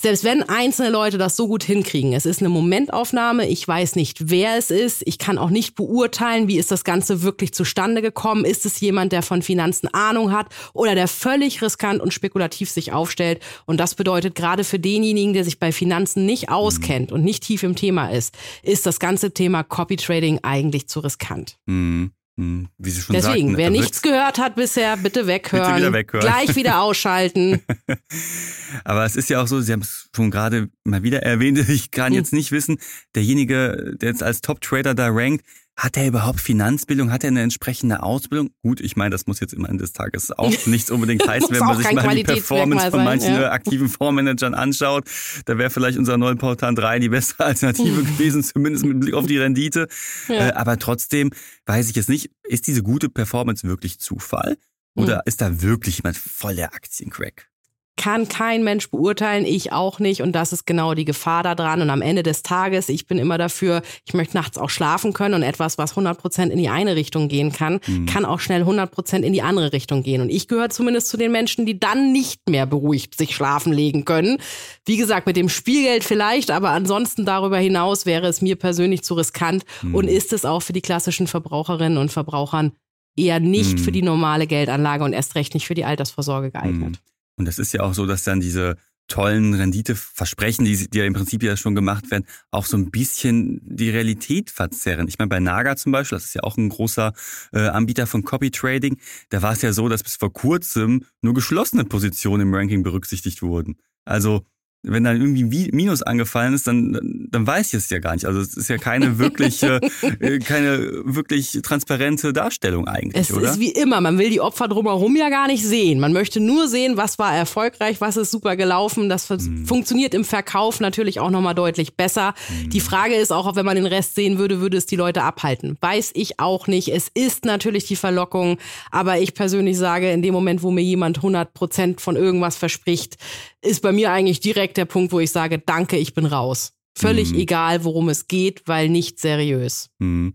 selbst 0.00 0.24
wenn 0.24 0.42
einzelne 0.42 0.90
Leute 0.90 1.18
das 1.18 1.36
so 1.36 1.46
gut 1.46 1.62
hinkriegen, 1.64 2.12
es 2.12 2.26
ist 2.26 2.40
eine 2.40 2.48
Momentaufnahme, 2.48 3.48
ich 3.48 3.66
weiß 3.66 3.96
nicht, 3.96 4.30
wer 4.30 4.56
es 4.56 4.70
ist, 4.70 5.02
ich 5.06 5.18
kann 5.18 5.38
auch 5.38 5.50
nicht 5.50 5.76
beurteilen, 5.76 6.48
wie 6.48 6.58
ist 6.58 6.70
das 6.70 6.84
Ganze 6.84 7.22
wirklich 7.22 7.54
zustande 7.54 8.02
gekommen, 8.02 8.44
ist 8.44 8.66
es 8.66 8.80
jemand, 8.80 9.12
der 9.12 9.22
von 9.22 9.42
Finanzen 9.42 9.88
Ahnung 9.88 10.32
hat 10.32 10.48
oder 10.72 10.94
der 10.94 11.08
völlig 11.08 11.62
riskant 11.62 12.00
und 12.00 12.12
spekulativ 12.12 12.70
sich 12.70 12.92
aufstellt 12.92 13.40
und 13.66 13.78
das 13.78 13.94
bedeutet 13.94 14.34
gerade 14.34 14.64
für 14.64 14.78
denjenigen, 14.78 15.32
der 15.32 15.44
sich 15.44 15.58
bei 15.58 15.72
Finanzen 15.72 16.26
nicht 16.26 16.48
auskennt 16.48 17.12
und 17.12 17.22
nicht 17.22 17.44
tief 17.44 17.62
im 17.62 17.76
Thema 17.76 18.08
ist, 18.08 18.34
ist 18.62 18.86
das 18.86 18.98
ganze 18.98 19.32
Thema 19.32 19.62
Copy 19.62 19.96
Trading 19.96 20.40
eigentlich 20.42 20.88
zu 20.88 21.00
riskant. 21.00 21.56
Mhm. 21.66 22.12
Hm, 22.36 22.68
wie 22.78 22.90
Sie 22.90 23.00
schon 23.00 23.14
Deswegen, 23.14 23.48
sagten, 23.48 23.56
wer 23.58 23.70
nichts 23.70 24.02
gehört 24.02 24.38
hat 24.38 24.56
bisher, 24.56 24.96
bitte 24.96 25.28
weghören. 25.28 25.66
Bitte 25.66 25.76
wieder 25.76 25.92
weghören. 25.92 26.26
Gleich 26.26 26.56
wieder 26.56 26.80
ausschalten. 26.82 27.62
Aber 28.84 29.04
es 29.04 29.14
ist 29.14 29.30
ja 29.30 29.40
auch 29.40 29.46
so, 29.46 29.60
Sie 29.60 29.72
haben 29.72 29.82
es 29.82 30.08
schon 30.14 30.32
gerade 30.32 30.68
mal 30.82 31.04
wieder 31.04 31.22
erwähnt, 31.22 31.58
ich 31.68 31.92
kann 31.92 32.08
hm. 32.08 32.14
jetzt 32.14 32.32
nicht 32.32 32.50
wissen, 32.50 32.78
derjenige, 33.14 33.94
der 34.00 34.08
jetzt 34.08 34.22
als 34.22 34.40
Top-Trader 34.40 34.94
da 34.94 35.08
rankt, 35.10 35.44
hat 35.76 35.96
er 35.96 36.06
überhaupt 36.06 36.40
Finanzbildung? 36.40 37.10
Hat 37.10 37.24
er 37.24 37.28
eine 37.28 37.42
entsprechende 37.42 38.02
Ausbildung? 38.02 38.50
Gut, 38.62 38.80
ich 38.80 38.94
meine, 38.94 39.10
das 39.10 39.26
muss 39.26 39.40
jetzt 39.40 39.56
am 39.56 39.64
Ende 39.64 39.82
des 39.82 39.92
Tages 39.92 40.30
auch 40.30 40.52
nichts 40.66 40.90
unbedingt 40.90 41.26
heißen, 41.26 41.50
wenn 41.50 41.58
man 41.60 41.76
sich 41.76 41.92
mal 41.92 42.14
die 42.14 42.22
Performance 42.22 42.90
von 42.90 43.02
manchen 43.02 43.34
ja. 43.34 43.50
aktiven 43.50 43.88
Fondsmanagern 43.88 44.54
anschaut. 44.54 45.08
Da 45.46 45.58
wäre 45.58 45.70
vielleicht 45.70 45.98
unser 45.98 46.16
Neupautan 46.16 46.76
3 46.76 47.00
die 47.00 47.08
bessere 47.08 47.44
Alternative 47.46 48.04
gewesen, 48.04 48.44
zumindest 48.44 48.84
mit 48.84 49.00
Blick 49.00 49.14
auf 49.14 49.26
die 49.26 49.38
Rendite. 49.38 49.88
Ja. 50.28 50.48
Äh, 50.48 50.52
aber 50.52 50.78
trotzdem 50.78 51.30
weiß 51.66 51.90
ich 51.90 51.96
jetzt 51.96 52.08
nicht, 52.08 52.30
ist 52.44 52.66
diese 52.66 52.82
gute 52.82 53.08
Performance 53.08 53.66
wirklich 53.66 53.98
Zufall? 53.98 54.56
Oder 54.96 55.16
hm. 55.16 55.22
ist 55.24 55.40
da 55.40 55.60
wirklich 55.60 55.98
jemand 55.98 56.16
voll 56.16 56.54
der 56.54 56.72
Aktiencrack? 56.72 57.48
Kann 57.96 58.28
kein 58.28 58.64
Mensch 58.64 58.90
beurteilen, 58.90 59.44
ich 59.44 59.72
auch 59.72 59.98
nicht. 59.98 60.22
Und 60.22 60.32
das 60.32 60.52
ist 60.52 60.66
genau 60.66 60.94
die 60.94 61.04
Gefahr 61.04 61.42
daran. 61.42 61.80
Und 61.80 61.90
am 61.90 62.02
Ende 62.02 62.22
des 62.22 62.42
Tages, 62.42 62.88
ich 62.88 63.06
bin 63.06 63.18
immer 63.18 63.38
dafür, 63.38 63.82
ich 64.04 64.14
möchte 64.14 64.36
nachts 64.36 64.58
auch 64.58 64.70
schlafen 64.70 65.12
können 65.12 65.34
und 65.34 65.42
etwas, 65.42 65.78
was 65.78 65.92
100 65.92 66.18
Prozent 66.18 66.52
in 66.52 66.58
die 66.58 66.68
eine 66.68 66.96
Richtung 66.96 67.28
gehen 67.28 67.52
kann, 67.52 67.80
mhm. 67.86 68.06
kann 68.06 68.24
auch 68.24 68.40
schnell 68.40 68.60
100 68.60 68.90
Prozent 68.90 69.24
in 69.24 69.32
die 69.32 69.42
andere 69.42 69.72
Richtung 69.72 70.02
gehen. 70.02 70.20
Und 70.20 70.30
ich 70.30 70.48
gehöre 70.48 70.70
zumindest 70.70 71.08
zu 71.08 71.16
den 71.16 71.30
Menschen, 71.30 71.66
die 71.66 71.78
dann 71.78 72.12
nicht 72.12 72.48
mehr 72.48 72.66
beruhigt 72.66 73.16
sich 73.16 73.34
schlafen 73.34 73.72
legen 73.72 74.04
können. 74.04 74.38
Wie 74.86 74.96
gesagt, 74.96 75.26
mit 75.26 75.36
dem 75.36 75.48
Spielgeld 75.48 76.04
vielleicht, 76.04 76.50
aber 76.50 76.70
ansonsten 76.70 77.24
darüber 77.24 77.58
hinaus 77.58 78.06
wäre 78.06 78.26
es 78.26 78.42
mir 78.42 78.56
persönlich 78.56 79.04
zu 79.04 79.14
riskant 79.14 79.64
mhm. 79.82 79.94
und 79.94 80.08
ist 80.08 80.32
es 80.32 80.44
auch 80.44 80.60
für 80.60 80.72
die 80.72 80.82
klassischen 80.82 81.26
Verbraucherinnen 81.26 81.98
und 81.98 82.10
Verbrauchern 82.10 82.72
eher 83.16 83.40
nicht 83.40 83.78
mhm. 83.78 83.78
für 83.78 83.92
die 83.92 84.02
normale 84.02 84.46
Geldanlage 84.46 85.04
und 85.04 85.12
erst 85.12 85.34
recht 85.36 85.54
nicht 85.54 85.66
für 85.66 85.74
die 85.74 85.84
Altersvorsorge 85.84 86.50
geeignet. 86.50 87.00
Und 87.36 87.46
das 87.46 87.58
ist 87.58 87.72
ja 87.72 87.80
auch 87.80 87.94
so, 87.94 88.06
dass 88.06 88.24
dann 88.24 88.40
diese 88.40 88.76
tollen 89.08 89.54
Renditeversprechen, 89.54 90.64
die, 90.64 90.88
die 90.88 90.98
ja 90.98 91.04
im 91.04 91.12
Prinzip 91.12 91.42
ja 91.42 91.56
schon 91.56 91.74
gemacht 91.74 92.10
werden, 92.10 92.24
auch 92.50 92.64
so 92.64 92.76
ein 92.76 92.90
bisschen 92.90 93.60
die 93.62 93.90
Realität 93.90 94.50
verzerren. 94.50 95.08
Ich 95.08 95.18
meine, 95.18 95.28
bei 95.28 95.40
Naga 95.40 95.76
zum 95.76 95.92
Beispiel, 95.92 96.16
das 96.16 96.26
ist 96.26 96.34
ja 96.34 96.42
auch 96.42 96.56
ein 96.56 96.70
großer 96.70 97.12
äh, 97.52 97.68
Anbieter 97.68 98.06
von 98.06 98.24
Copy 98.24 98.50
Trading, 98.50 98.98
da 99.28 99.42
war 99.42 99.52
es 99.52 99.62
ja 99.62 99.72
so, 99.72 99.88
dass 99.88 100.02
bis 100.02 100.16
vor 100.16 100.32
kurzem 100.32 101.04
nur 101.20 101.34
geschlossene 101.34 101.84
Positionen 101.84 102.48
im 102.48 102.54
Ranking 102.54 102.82
berücksichtigt 102.82 103.42
wurden. 103.42 103.76
Also 104.06 104.46
wenn 104.84 105.04
da 105.04 105.12
irgendwie 105.12 105.42
ein 105.42 105.70
Minus 105.72 106.02
angefallen 106.02 106.54
ist, 106.54 106.66
dann, 106.66 107.26
dann 107.30 107.46
weiß 107.46 107.68
ich 107.68 107.74
es 107.74 107.90
ja 107.90 107.98
gar 107.98 108.14
nicht. 108.14 108.26
Also 108.26 108.40
es 108.40 108.54
ist 108.54 108.68
ja 108.68 108.76
keine 108.76 109.18
wirkliche, 109.18 109.80
äh, 110.20 110.38
keine 110.38 111.02
wirklich 111.04 111.58
transparente 111.62 112.32
Darstellung 112.32 112.86
eigentlich, 112.86 113.30
es 113.30 113.32
oder? 113.34 113.50
ist 113.50 113.60
wie 113.60 113.70
immer, 113.70 114.00
man 114.00 114.18
will 114.18 114.30
die 114.30 114.40
Opfer 114.40 114.68
drumherum 114.68 115.16
ja 115.16 115.30
gar 115.30 115.46
nicht 115.46 115.64
sehen. 115.64 116.00
Man 116.00 116.12
möchte 116.12 116.38
nur 116.38 116.68
sehen, 116.68 116.96
was 116.96 117.18
war 117.18 117.34
erfolgreich, 117.34 118.00
was 118.00 118.16
ist 118.16 118.30
super 118.30 118.56
gelaufen. 118.56 119.08
Das 119.08 119.28
mhm. 119.30 119.66
funktioniert 119.66 120.14
im 120.14 120.24
Verkauf 120.24 120.80
natürlich 120.80 121.18
auch 121.18 121.30
nochmal 121.30 121.54
deutlich 121.54 121.96
besser. 121.96 122.34
Mhm. 122.48 122.70
Die 122.70 122.80
Frage 122.80 123.14
ist 123.14 123.32
auch, 123.32 123.56
wenn 123.56 123.64
man 123.64 123.76
den 123.76 123.86
Rest 123.86 124.14
sehen 124.14 124.38
würde, 124.38 124.60
würde 124.60 124.76
es 124.76 124.86
die 124.86 124.96
Leute 124.96 125.22
abhalten. 125.22 125.78
Weiß 125.80 126.10
ich 126.14 126.40
auch 126.40 126.66
nicht. 126.66 126.88
Es 126.88 127.08
ist 127.14 127.44
natürlich 127.44 127.86
die 127.86 127.96
Verlockung, 127.96 128.58
aber 128.90 129.18
ich 129.18 129.34
persönlich 129.34 129.78
sage, 129.78 130.10
in 130.10 130.22
dem 130.22 130.34
Moment, 130.34 130.62
wo 130.62 130.70
mir 130.70 130.82
jemand 130.82 131.18
100 131.18 131.54
Prozent 131.54 132.00
von 132.00 132.16
irgendwas 132.16 132.56
verspricht, 132.56 133.16
ist 133.64 133.80
bei 133.80 133.92
mir 133.92 134.12
eigentlich 134.12 134.40
direkt 134.40 134.73
der 134.76 134.84
Punkt, 134.84 135.12
wo 135.12 135.20
ich 135.20 135.30
sage, 135.30 135.58
danke, 135.58 135.96
ich 135.96 136.14
bin 136.14 136.26
raus. 136.26 136.72
Völlig 136.96 137.32
mhm. 137.32 137.40
egal, 137.40 137.84
worum 137.84 138.08
es 138.08 138.28
geht, 138.28 138.62
weil 138.66 138.88
nicht 138.88 139.18
seriös. 139.18 139.90
Mhm. 139.98 140.34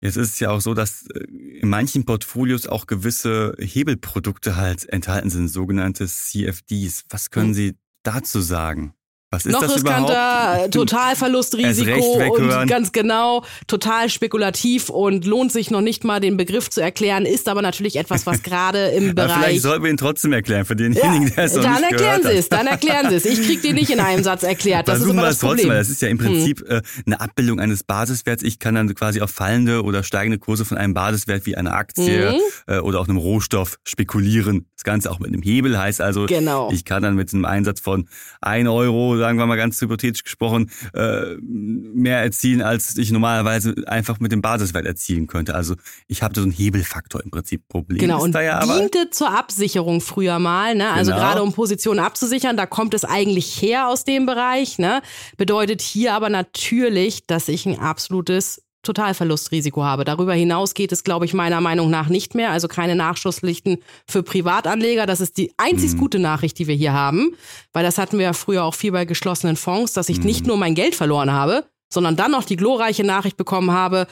Jetzt 0.00 0.16
ist 0.16 0.34
es 0.34 0.40
ja 0.40 0.50
auch 0.50 0.60
so, 0.60 0.74
dass 0.74 1.06
äh, 1.06 1.24
in 1.60 1.68
manchen 1.68 2.04
Portfolios 2.04 2.66
auch 2.66 2.86
gewisse 2.86 3.54
Hebelprodukte 3.58 4.56
halt 4.56 4.86
enthalten 4.88 5.30
sind, 5.30 5.48
sogenannte 5.48 6.06
CFDs. 6.06 7.04
Was 7.08 7.30
können 7.30 7.50
mhm. 7.50 7.54
Sie 7.54 7.78
dazu 8.02 8.40
sagen? 8.40 8.94
Was 9.34 9.46
ist 9.46 9.52
noch 9.52 9.60
das 9.62 9.74
riskanter, 9.76 10.12
überhaupt? 10.12 10.74
Totalverlustrisiko 10.74 12.34
und 12.34 12.66
ganz 12.68 12.92
genau, 12.92 13.44
total 13.66 14.08
spekulativ 14.08 14.88
und 14.90 15.24
lohnt 15.24 15.52
sich 15.52 15.70
noch 15.70 15.80
nicht 15.80 16.04
mal 16.04 16.20
den 16.20 16.36
Begriff 16.36 16.70
zu 16.70 16.80
erklären, 16.80 17.26
ist 17.26 17.48
aber 17.48 17.62
natürlich 17.62 17.96
etwas, 17.96 18.26
was 18.26 18.42
gerade 18.44 18.86
im 18.88 19.14
Bereich. 19.14 19.32
vielleicht 19.38 19.62
sollten 19.62 19.84
wir 19.84 19.90
ihn 19.90 19.96
trotzdem 19.96 20.32
erklären 20.32 20.64
für 20.64 20.76
denjenigen, 20.76 21.28
ja, 21.28 21.34
der 21.34 21.44
es 21.44 21.54
noch 21.54 21.62
Dann 21.62 21.72
nicht 21.80 21.92
erklären 21.92 22.20
Sie 22.22 22.28
es, 22.32 22.48
dann 22.48 22.66
erklären 22.66 23.10
Sie 23.10 23.16
es. 23.16 23.24
Ich 23.24 23.42
krieg 23.46 23.62
den 23.62 23.74
nicht 23.74 23.90
in 23.90 24.00
einem 24.00 24.22
Satz 24.22 24.42
erklärt. 24.42 24.88
Das 24.88 24.98
Versuchen 24.98 25.18
ist 25.18 25.18
aber 25.18 25.26
wir 25.26 25.28
das 25.28 25.34
es 25.36 25.40
trotzdem, 25.40 25.56
Problem. 25.56 25.70
weil 25.70 25.78
das 25.78 25.88
ist 25.90 26.02
ja 26.02 26.08
im 26.08 26.18
Hm. 26.18 26.26
Prinzip 26.26 26.68
äh, 26.68 26.80
eine 27.06 27.20
Abbildung 27.20 27.60
eines 27.60 27.82
Basiswerts. 27.82 28.42
Ich 28.42 28.58
kann 28.58 28.74
dann 28.74 28.94
quasi 28.94 29.20
auf 29.20 29.30
fallende 29.30 29.82
oder 29.82 30.02
steigende 30.02 30.38
Kurse 30.38 30.64
von 30.64 30.76
einem 30.78 30.94
Basiswert 30.94 31.46
wie 31.46 31.56
einer 31.56 31.74
Aktie 31.74 32.32
Mhm. 32.32 32.38
äh, 32.74 32.78
oder 32.78 33.00
auch 33.00 33.08
einem 33.08 33.16
Rohstoff 33.16 33.78
spekulieren. 33.84 34.66
Das 34.76 34.84
Ganze 34.84 35.10
auch 35.10 35.18
mit 35.18 35.28
einem 35.28 35.42
Hebel 35.42 35.78
heißt 35.78 36.00
also, 36.00 36.26
Genau. 36.26 36.70
ich 36.72 36.84
kann 36.84 37.02
dann 37.02 37.14
mit 37.16 37.32
einem 37.32 37.44
Einsatz 37.44 37.80
von 37.80 38.08
1 38.40 38.68
Euro, 38.68 39.16
sagen 39.24 39.38
wir 39.38 39.46
mal 39.46 39.56
ganz 39.56 39.80
hypothetisch 39.80 40.22
gesprochen, 40.22 40.70
äh, 40.92 41.36
mehr 41.40 42.18
erzielen, 42.18 42.60
als 42.60 42.98
ich 42.98 43.10
normalerweise 43.10 43.74
einfach 43.86 44.20
mit 44.20 44.32
dem 44.32 44.42
Basiswert 44.42 44.84
erzielen 44.84 45.26
könnte. 45.26 45.54
Also 45.54 45.76
ich 46.08 46.22
habe 46.22 46.34
so 46.34 46.42
einen 46.42 46.52
Hebelfaktor 46.52 47.22
im 47.24 47.30
Prinzip 47.30 47.66
Problem. 47.68 48.00
Genau, 48.00 48.22
und 48.22 48.34
da 48.34 48.42
ja 48.42 48.60
diente 48.60 49.08
zur 49.10 49.30
Absicherung 49.30 50.02
früher 50.02 50.38
mal, 50.38 50.74
ne? 50.74 50.90
Also 50.90 51.10
Genau. 51.10 51.22
gerade 51.22 51.42
um 51.42 51.54
Positionen 51.54 52.00
abzusichern, 52.00 52.58
da 52.58 52.66
kommt 52.66 52.92
es 52.92 53.06
eigentlich 53.06 53.62
her 53.62 53.88
aus 53.88 54.04
dem 54.04 54.26
Bereich, 54.26 54.78
ne? 54.78 55.00
Bedeutet 55.38 55.80
hier 55.80 56.12
aber 56.12 56.28
natürlich, 56.28 57.26
dass 57.26 57.48
ich 57.48 57.64
ein 57.64 57.78
absolutes 57.78 58.63
Totalverlustrisiko 58.84 59.82
habe. 59.82 60.04
Darüber 60.04 60.34
hinaus 60.34 60.74
geht 60.74 60.92
es, 60.92 61.02
glaube 61.04 61.24
ich, 61.24 61.34
meiner 61.34 61.60
Meinung 61.60 61.90
nach 61.90 62.08
nicht 62.08 62.34
mehr. 62.34 62.50
Also 62.50 62.68
keine 62.68 62.94
Nachschusspflichten 62.94 63.78
für 64.08 64.22
Privatanleger. 64.22 65.06
Das 65.06 65.20
ist 65.20 65.36
die 65.38 65.52
einzig 65.56 65.94
Mhm. 65.94 65.98
gute 65.98 66.18
Nachricht, 66.18 66.58
die 66.58 66.66
wir 66.68 66.74
hier 66.74 66.92
haben. 66.92 67.34
Weil 67.72 67.84
das 67.84 67.98
hatten 67.98 68.18
wir 68.18 68.24
ja 68.26 68.32
früher 68.32 68.64
auch 68.64 68.74
viel 68.74 68.92
bei 68.92 69.04
geschlossenen 69.04 69.56
Fonds, 69.56 69.92
dass 69.94 70.08
ich 70.08 70.18
Mhm. 70.18 70.24
nicht 70.24 70.46
nur 70.46 70.56
mein 70.56 70.74
Geld 70.74 70.94
verloren 70.94 71.32
habe, 71.32 71.64
sondern 71.92 72.16
dann 72.16 72.30
noch 72.30 72.44
die 72.44 72.56
glorreiche 72.56 73.04
Nachricht 73.04 73.36
bekommen 73.36 73.70
habe, 73.72 74.06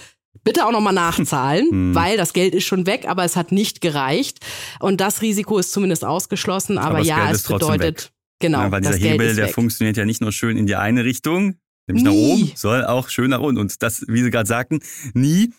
bitte 0.44 0.66
auch 0.66 0.72
nochmal 0.72 0.94
nachzahlen, 0.94 1.68
Mhm. 1.70 1.94
weil 1.94 2.16
das 2.16 2.32
Geld 2.32 2.54
ist 2.54 2.64
schon 2.64 2.86
weg, 2.86 3.04
aber 3.06 3.24
es 3.24 3.36
hat 3.36 3.52
nicht 3.52 3.80
gereicht. 3.80 4.38
Und 4.80 5.00
das 5.00 5.22
Risiko 5.22 5.58
ist 5.58 5.72
zumindest 5.72 6.04
ausgeschlossen. 6.04 6.78
Aber, 6.78 6.96
Aber 6.98 7.04
ja, 7.04 7.30
es 7.30 7.42
bedeutet, 7.42 8.12
genau, 8.40 8.60
Ja, 8.62 8.70
weil 8.72 8.80
dieser 8.80 8.96
Hebel, 8.96 9.34
der 9.36 9.48
funktioniert 9.48 9.96
ja 9.96 10.04
nicht 10.04 10.20
nur 10.20 10.32
schön 10.32 10.56
in 10.56 10.66
die 10.66 10.76
eine 10.76 11.04
Richtung, 11.04 11.56
nämlich 11.86 12.04
nach 12.04 12.12
Nie. 12.12 12.32
oben, 12.32 12.52
soll 12.54 12.84
auch 12.84 13.08
schön 13.08 13.30
nach 13.30 13.40
unten. 13.40 13.60
Und 13.60 13.82
das, 13.82 14.04
wie 14.08 14.22
Sie 14.22 14.30
gerade 14.30 14.48
sagten, 14.48 14.80
nie. 15.14 15.52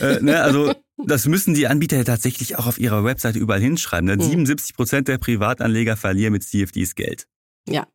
äh, 0.00 0.20
ne, 0.20 0.42
also 0.42 0.74
das 1.06 1.26
müssen 1.26 1.54
die 1.54 1.66
Anbieter 1.66 1.96
ja 1.96 2.04
tatsächlich 2.04 2.56
auch 2.56 2.66
auf 2.66 2.78
ihrer 2.78 3.04
Webseite 3.04 3.38
überall 3.38 3.60
hinschreiben. 3.60 4.06
Ne? 4.06 4.16
Mhm. 4.16 4.22
77 4.22 4.76
Prozent 4.76 5.08
der 5.08 5.18
Privatanleger 5.18 5.96
verlieren 5.96 6.32
mit 6.32 6.44
CFDs 6.44 6.94
Geld. 6.94 7.26
Ja. 7.68 7.86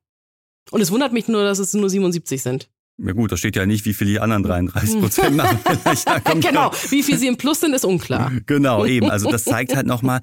Und 0.71 0.81
es 0.81 0.91
wundert 0.91 1.13
mich 1.13 1.27
nur, 1.27 1.43
dass 1.43 1.59
es 1.59 1.73
nur 1.73 1.89
77 1.89 2.41
sind. 2.41 2.69
Ja 3.01 3.13
gut, 3.13 3.31
da 3.31 3.37
steht 3.37 3.55
ja 3.55 3.65
nicht, 3.65 3.85
wie 3.85 3.93
viel 3.93 4.07
die 4.07 4.19
anderen 4.19 4.43
33 4.43 4.99
Prozent 4.99 5.35
machen. 5.37 5.59
ja, 6.05 6.19
komm, 6.23 6.41
genau. 6.41 6.71
Wie 6.89 7.01
viel 7.01 7.17
sie 7.17 7.27
im 7.27 7.37
Plus 7.37 7.61
sind, 7.61 7.73
ist 7.73 7.85
unklar. 7.85 8.31
Genau, 8.45 8.85
eben. 8.85 9.09
Also 9.09 9.31
das 9.31 9.43
zeigt 9.45 9.75
halt 9.75 9.87
nochmal, 9.87 10.19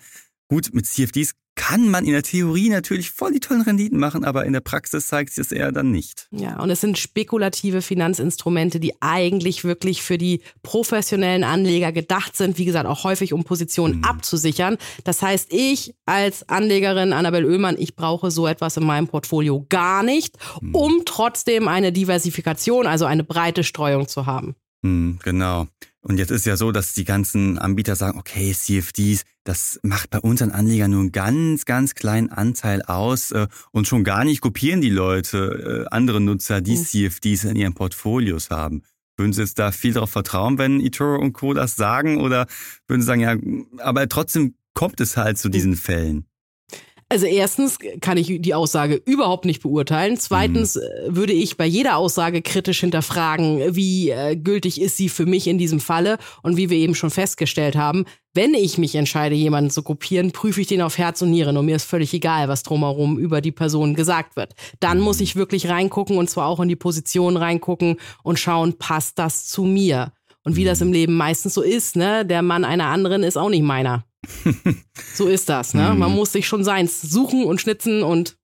gut, 0.48 0.74
mit 0.74 0.86
CFDs 0.86 1.34
kann 1.56 1.88
man 1.90 2.04
in 2.04 2.12
der 2.12 2.22
Theorie 2.22 2.68
natürlich 2.68 3.10
voll 3.10 3.32
die 3.32 3.40
tollen 3.40 3.62
Renditen 3.62 3.98
machen, 3.98 4.24
aber 4.24 4.44
in 4.44 4.52
der 4.52 4.60
Praxis 4.60 5.08
zeigt 5.08 5.32
sich 5.32 5.46
es 5.46 5.52
eher 5.52 5.72
dann 5.72 5.90
nicht. 5.90 6.28
Ja, 6.30 6.60
und 6.60 6.70
es 6.70 6.80
sind 6.82 6.98
spekulative 6.98 7.82
Finanzinstrumente, 7.82 8.78
die 8.78 8.92
eigentlich 9.00 9.64
wirklich 9.64 10.02
für 10.02 10.18
die 10.18 10.42
professionellen 10.62 11.44
Anleger 11.44 11.92
gedacht 11.92 12.36
sind, 12.36 12.58
wie 12.58 12.64
gesagt, 12.66 12.86
auch 12.86 13.04
häufig 13.04 13.32
um 13.32 13.42
Positionen 13.44 13.96
Mhm. 13.98 14.04
abzusichern. 14.04 14.76
Das 15.04 15.22
heißt, 15.22 15.52
ich 15.52 15.94
als 16.04 16.48
Anlegerin 16.48 17.12
Annabel 17.12 17.44
Oehlmann, 17.46 17.76
ich 17.78 17.96
brauche 17.96 18.30
so 18.30 18.46
etwas 18.46 18.76
in 18.76 18.84
meinem 18.84 19.08
Portfolio 19.08 19.64
gar 19.68 20.02
nicht, 20.02 20.36
Mhm. 20.60 20.74
um 20.74 21.02
trotzdem 21.06 21.68
eine 21.68 21.90
Diversifikation, 21.92 22.86
also 22.86 23.06
eine 23.06 23.24
breite 23.24 23.64
Streuung 23.64 24.06
zu 24.08 24.26
haben. 24.26 24.54
Hm, 24.84 25.18
genau. 25.22 25.66
Und 26.06 26.18
jetzt 26.18 26.30
ist 26.30 26.46
ja 26.46 26.56
so, 26.56 26.70
dass 26.70 26.94
die 26.94 27.04
ganzen 27.04 27.58
Anbieter 27.58 27.96
sagen, 27.96 28.16
okay, 28.16 28.52
CFDs, 28.52 29.24
das 29.42 29.80
macht 29.82 30.08
bei 30.10 30.20
unseren 30.20 30.52
Anlegern 30.52 30.92
nur 30.92 31.00
einen 31.00 31.10
ganz, 31.10 31.64
ganz 31.64 31.96
kleinen 31.96 32.30
Anteil 32.30 32.82
aus 32.82 33.32
äh, 33.32 33.48
und 33.72 33.88
schon 33.88 34.04
gar 34.04 34.24
nicht 34.24 34.40
kopieren 34.40 34.80
die 34.80 34.88
Leute 34.90 35.86
äh, 35.88 35.92
andere 35.92 36.20
Nutzer, 36.20 36.60
die 36.60 36.76
Mhm. 36.76 36.84
CFDs 36.84 37.42
in 37.42 37.56
ihren 37.56 37.74
Portfolios 37.74 38.50
haben. 38.50 38.82
Würden 39.16 39.32
Sie 39.32 39.40
jetzt 39.40 39.58
da 39.58 39.72
viel 39.72 39.94
darauf 39.94 40.10
vertrauen, 40.10 40.58
wenn 40.58 40.80
eToro 40.80 41.20
und 41.20 41.32
Co. 41.32 41.54
das 41.54 41.74
sagen? 41.74 42.20
Oder 42.20 42.46
würden 42.86 43.00
Sie 43.00 43.06
sagen, 43.06 43.20
ja, 43.22 43.36
aber 43.84 44.08
trotzdem 44.08 44.54
kommt 44.74 45.00
es 45.00 45.16
halt 45.16 45.38
zu 45.38 45.48
diesen 45.48 45.74
Fällen? 45.74 46.26
Also 47.08 47.26
erstens 47.26 47.78
kann 48.00 48.18
ich 48.18 48.40
die 48.40 48.54
Aussage 48.54 49.00
überhaupt 49.04 49.44
nicht 49.44 49.62
beurteilen. 49.62 50.16
Zweitens 50.16 50.74
äh, 50.74 50.88
würde 51.06 51.32
ich 51.32 51.56
bei 51.56 51.64
jeder 51.64 51.98
Aussage 51.98 52.42
kritisch 52.42 52.80
hinterfragen, 52.80 53.76
wie 53.76 54.10
äh, 54.10 54.34
gültig 54.34 54.80
ist 54.80 54.96
sie 54.96 55.08
für 55.08 55.24
mich 55.24 55.46
in 55.46 55.56
diesem 55.56 55.78
Falle. 55.78 56.18
Und 56.42 56.56
wie 56.56 56.68
wir 56.68 56.76
eben 56.76 56.96
schon 56.96 57.10
festgestellt 57.10 57.76
haben, 57.76 58.06
wenn 58.34 58.54
ich 58.54 58.76
mich 58.76 58.96
entscheide, 58.96 59.36
jemanden 59.36 59.70
zu 59.70 59.84
kopieren, 59.84 60.32
prüfe 60.32 60.60
ich 60.60 60.66
den 60.66 60.82
auf 60.82 60.98
Herz 60.98 61.22
und 61.22 61.30
Nieren. 61.30 61.56
Und 61.56 61.66
mir 61.66 61.76
ist 61.76 61.84
völlig 61.84 62.12
egal, 62.12 62.48
was 62.48 62.64
drumherum 62.64 63.18
über 63.18 63.40
die 63.40 63.52
Person 63.52 63.94
gesagt 63.94 64.34
wird. 64.34 64.54
Dann 64.80 64.98
muss 64.98 65.20
ich 65.20 65.36
wirklich 65.36 65.68
reingucken 65.68 66.18
und 66.18 66.28
zwar 66.28 66.48
auch 66.48 66.58
in 66.58 66.68
die 66.68 66.76
Position 66.76 67.36
reingucken 67.36 67.98
und 68.24 68.40
schauen, 68.40 68.78
passt 68.78 69.20
das 69.20 69.46
zu 69.46 69.62
mir? 69.62 70.12
Und 70.42 70.56
wie 70.56 70.64
das 70.64 70.80
im 70.80 70.92
Leben 70.92 71.14
meistens 71.14 71.54
so 71.54 71.62
ist, 71.62 71.94
ne? 71.94 72.26
Der 72.26 72.42
Mann 72.42 72.64
einer 72.64 72.86
anderen 72.86 73.22
ist 73.22 73.36
auch 73.36 73.48
nicht 73.48 73.62
meiner. 73.62 74.04
So 75.14 75.28
ist 75.28 75.48
das, 75.48 75.74
ne? 75.74 75.94
Man 75.94 76.12
muss 76.12 76.32
sich 76.32 76.46
schon 76.46 76.64
seins 76.64 77.00
suchen 77.00 77.44
und 77.44 77.60
schnitzen 77.60 78.02
und 78.02 78.36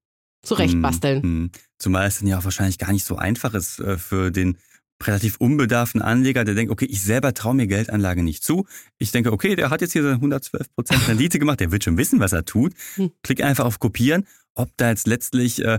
zurechtbasteln. 0.43 1.23
Hm, 1.23 1.31
hm. 1.31 1.50
Zumal 1.79 2.07
es 2.07 2.19
dann 2.19 2.29
ja 2.29 2.38
auch 2.38 2.45
wahrscheinlich 2.45 2.79
gar 2.79 2.93
nicht 2.93 3.05
so 3.05 3.17
einfach 3.17 3.55
ist 3.55 3.81
äh, 3.81 3.99
für 3.99 4.31
den 4.31 4.59
relativ 5.07 5.37
unbedarften 5.38 6.00
Anleger, 6.00 6.45
der 6.45 6.55
denkt, 6.55 6.71
okay, 6.71 6.87
ich 6.87 7.02
selber 7.02 7.35
traue 7.35 7.55
mir 7.55 7.67
Geldanlage 7.67 8.23
nicht 8.23 8.45
zu. 8.45 8.67
Ich 8.99 9.11
denke, 9.11 9.33
okay, 9.33 9.57
der 9.57 9.71
hat 9.71 9.81
jetzt 9.81 9.93
hier 9.93 10.02
seine 10.02 10.17
112% 10.17 11.09
Rendite 11.09 11.38
gemacht, 11.38 11.61
der 11.61 11.73
wird 11.73 11.85
schon 11.85 11.97
wissen, 11.97 12.21
was 12.21 12.33
er 12.33 12.45
tut. 12.45 12.73
Hm. 12.95 13.11
Klick 13.23 13.43
einfach 13.43 13.64
auf 13.64 13.81
Kopieren. 13.81 14.26
Ob 14.54 14.68
da 14.76 14.90
jetzt 14.90 15.06
letztlich 15.06 15.64
äh, 15.64 15.78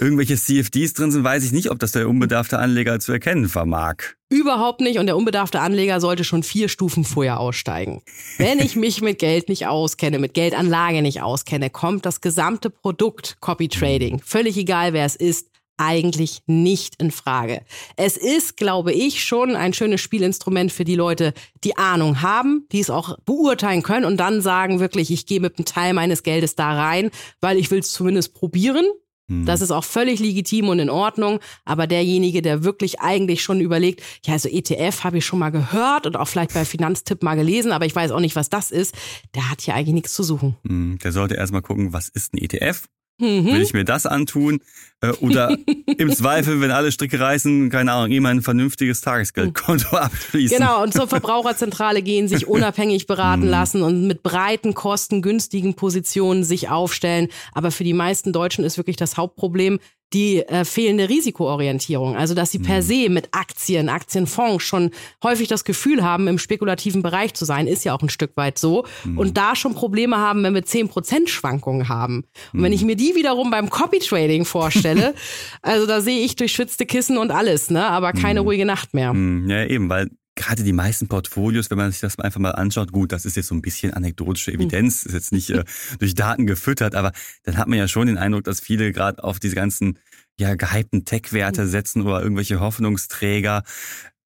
irgendwelche 0.00 0.36
CFDs 0.36 0.92
drin 0.94 1.12
sind, 1.12 1.22
weiß 1.22 1.44
ich 1.44 1.52
nicht, 1.52 1.70
ob 1.70 1.78
das 1.78 1.92
der 1.92 2.08
unbedarfte 2.08 2.58
Anleger 2.58 2.98
zu 2.98 3.12
erkennen 3.12 3.48
vermag. 3.48 3.96
Überhaupt 4.28 4.80
nicht. 4.80 4.98
Und 4.98 5.06
der 5.06 5.16
unbedarfte 5.16 5.60
Anleger 5.60 6.00
sollte 6.00 6.24
schon 6.24 6.42
vier 6.42 6.68
Stufen 6.68 7.04
vorher 7.04 7.38
aussteigen. 7.38 8.02
Wenn 8.36 8.58
ich 8.58 8.74
mich 8.74 9.00
mit 9.00 9.20
Geld 9.20 9.48
nicht 9.48 9.66
auskenne, 9.68 10.18
mit 10.18 10.34
Geldanlage 10.34 11.00
nicht 11.00 11.22
auskenne, 11.22 11.70
kommt 11.70 12.04
das 12.04 12.20
gesamte 12.20 12.70
Produkt 12.70 13.36
Copy 13.40 13.68
Trading, 13.68 14.20
völlig 14.24 14.56
egal 14.56 14.92
wer 14.92 15.04
es 15.04 15.14
ist, 15.16 15.48
eigentlich 15.78 16.42
nicht 16.46 17.00
in 17.00 17.10
Frage. 17.10 17.62
Es 17.96 18.16
ist, 18.16 18.56
glaube 18.56 18.92
ich, 18.92 19.24
schon 19.24 19.56
ein 19.56 19.72
schönes 19.72 20.00
Spielinstrument 20.00 20.72
für 20.72 20.84
die 20.84 20.94
Leute, 20.94 21.32
die 21.64 21.76
Ahnung 21.76 22.22
haben, 22.22 22.66
die 22.72 22.80
es 22.80 22.90
auch 22.90 23.16
beurteilen 23.24 23.82
können 23.82 24.04
und 24.04 24.18
dann 24.18 24.40
sagen 24.42 24.80
wirklich, 24.80 25.10
ich 25.10 25.26
gehe 25.26 25.40
mit 25.40 25.58
einem 25.58 25.64
Teil 25.64 25.94
meines 25.94 26.22
Geldes 26.22 26.54
da 26.54 26.72
rein, 26.72 27.10
weil 27.40 27.56
ich 27.58 27.70
will 27.70 27.80
es 27.80 27.92
zumindest 27.92 28.34
probieren. 28.34 28.84
Hm. 29.28 29.44
Das 29.44 29.60
ist 29.60 29.70
auch 29.70 29.84
völlig 29.84 30.20
legitim 30.20 30.68
und 30.68 30.78
in 30.78 30.90
Ordnung. 30.90 31.40
Aber 31.64 31.86
derjenige, 31.86 32.42
der 32.42 32.64
wirklich 32.64 33.00
eigentlich 33.00 33.42
schon 33.42 33.60
überlegt, 33.60 34.02
ja, 34.24 34.32
also 34.34 34.48
ETF 34.48 35.04
habe 35.04 35.18
ich 35.18 35.26
schon 35.26 35.38
mal 35.38 35.50
gehört 35.50 36.06
und 36.06 36.16
auch 36.16 36.28
vielleicht 36.28 36.54
bei 36.54 36.64
Finanztipp 36.64 37.22
mal 37.22 37.34
gelesen, 37.34 37.72
aber 37.72 37.86
ich 37.86 37.94
weiß 37.94 38.10
auch 38.10 38.20
nicht, 38.20 38.36
was 38.36 38.48
das 38.50 38.70
ist, 38.70 38.94
der 39.34 39.50
hat 39.50 39.60
hier 39.60 39.74
eigentlich 39.74 39.94
nichts 39.94 40.14
zu 40.14 40.22
suchen. 40.22 40.56
Hm, 40.66 40.98
Der 41.02 41.12
sollte 41.12 41.34
erstmal 41.34 41.62
gucken, 41.62 41.92
was 41.92 42.08
ist 42.08 42.34
ein 42.34 42.38
ETF? 42.38 42.88
Mhm. 43.18 43.46
Will 43.46 43.62
ich 43.62 43.72
mir 43.72 43.84
das 43.84 44.06
antun? 44.06 44.60
Äh, 45.00 45.10
Oder 45.20 45.56
im 45.98 46.12
Zweifel, 46.12 46.60
wenn 46.60 46.70
alle 46.70 46.90
Stricke 46.92 47.20
reißen, 47.20 47.70
keine 47.70 47.92
Ahnung, 47.92 48.10
immer 48.12 48.30
ein 48.30 48.42
vernünftiges 48.42 49.00
Tagesgeldkonto 49.00 49.96
abschließen. 49.96 50.56
Genau, 50.58 50.82
und 50.82 50.92
zur 50.92 51.06
Verbraucherzentrale 51.08 52.02
gehen, 52.02 52.28
sich 52.28 52.46
unabhängig 52.46 53.06
beraten 53.06 53.42
Mhm. 53.44 53.48
lassen 53.48 53.82
und 53.82 54.06
mit 54.06 54.22
breiten 54.22 54.74
Kosten, 54.74 55.22
günstigen 55.22 55.74
Positionen 55.74 56.42
sich 56.44 56.68
aufstellen. 56.68 57.28
Aber 57.52 57.70
für 57.70 57.84
die 57.84 57.92
meisten 57.92 58.32
Deutschen 58.32 58.64
ist 58.64 58.76
wirklich 58.76 58.96
das 58.96 59.16
Hauptproblem, 59.16 59.78
die 60.12 60.38
äh, 60.38 60.64
fehlende 60.64 61.08
Risikoorientierung. 61.08 62.16
Also, 62.16 62.34
dass 62.34 62.50
sie 62.50 62.58
per 62.58 62.82
se 62.82 63.08
mit 63.08 63.28
Aktien, 63.32 63.88
Aktienfonds 63.88 64.64
schon 64.64 64.90
häufig 65.22 65.48
das 65.48 65.64
Gefühl 65.64 66.02
haben, 66.02 66.28
im 66.28 66.38
spekulativen 66.38 67.02
Bereich 67.02 67.34
zu 67.34 67.44
sein, 67.44 67.66
ist 67.66 67.84
ja 67.84 67.94
auch 67.94 68.02
ein 68.02 68.08
Stück 68.08 68.36
weit 68.36 68.58
so. 68.58 68.84
Und 69.16 69.36
da 69.36 69.54
schon 69.54 69.74
Probleme 69.74 70.16
haben, 70.16 70.42
wenn 70.42 70.54
wir 70.54 70.62
10% 70.62 71.28
Schwankungen 71.28 71.88
haben. 71.88 72.24
Und 72.52 72.62
wenn 72.62 72.72
ich 72.72 72.84
mir 72.84 72.96
die 72.96 73.14
wiederum 73.14 73.50
beim 73.50 73.68
Copy-Trading 73.68 74.44
vorstelle, 74.44 75.14
also 75.62 75.86
da 75.86 76.00
sehe 76.00 76.24
ich 76.24 76.36
durchschwitzte 76.36 76.86
Kissen 76.86 77.18
und 77.18 77.30
alles, 77.30 77.70
ne? 77.70 77.86
aber 77.86 78.12
keine 78.12 78.40
ruhige 78.40 78.64
Nacht 78.64 78.94
mehr. 78.94 79.10
Hm, 79.10 79.48
Ja, 79.48 79.64
eben, 79.64 79.88
weil 79.88 80.10
gerade 80.38 80.62
die 80.62 80.72
meisten 80.72 81.08
Portfolios, 81.08 81.70
wenn 81.70 81.78
man 81.78 81.90
sich 81.90 82.00
das 82.00 82.18
einfach 82.18 82.40
mal 82.40 82.52
anschaut, 82.52 82.92
gut, 82.92 83.12
das 83.12 83.24
ist 83.24 83.36
jetzt 83.36 83.48
so 83.48 83.54
ein 83.54 83.60
bisschen 83.60 83.92
anekdotische 83.92 84.52
Evidenz, 84.52 85.04
ist 85.04 85.12
jetzt 85.12 85.32
nicht 85.32 85.50
äh, 85.50 85.64
durch 85.98 86.14
Daten 86.14 86.46
gefüttert, 86.46 86.94
aber 86.94 87.12
dann 87.42 87.58
hat 87.58 87.68
man 87.68 87.78
ja 87.78 87.88
schon 87.88 88.06
den 88.06 88.16
Eindruck, 88.18 88.44
dass 88.44 88.60
viele 88.60 88.92
gerade 88.92 89.22
auf 89.22 89.40
diese 89.40 89.56
ganzen 89.56 89.98
ja 90.38 90.54
gehypten 90.54 91.04
Tech-Werte 91.04 91.66
setzen 91.66 92.02
oder 92.02 92.22
irgendwelche 92.22 92.60
Hoffnungsträger. 92.60 93.64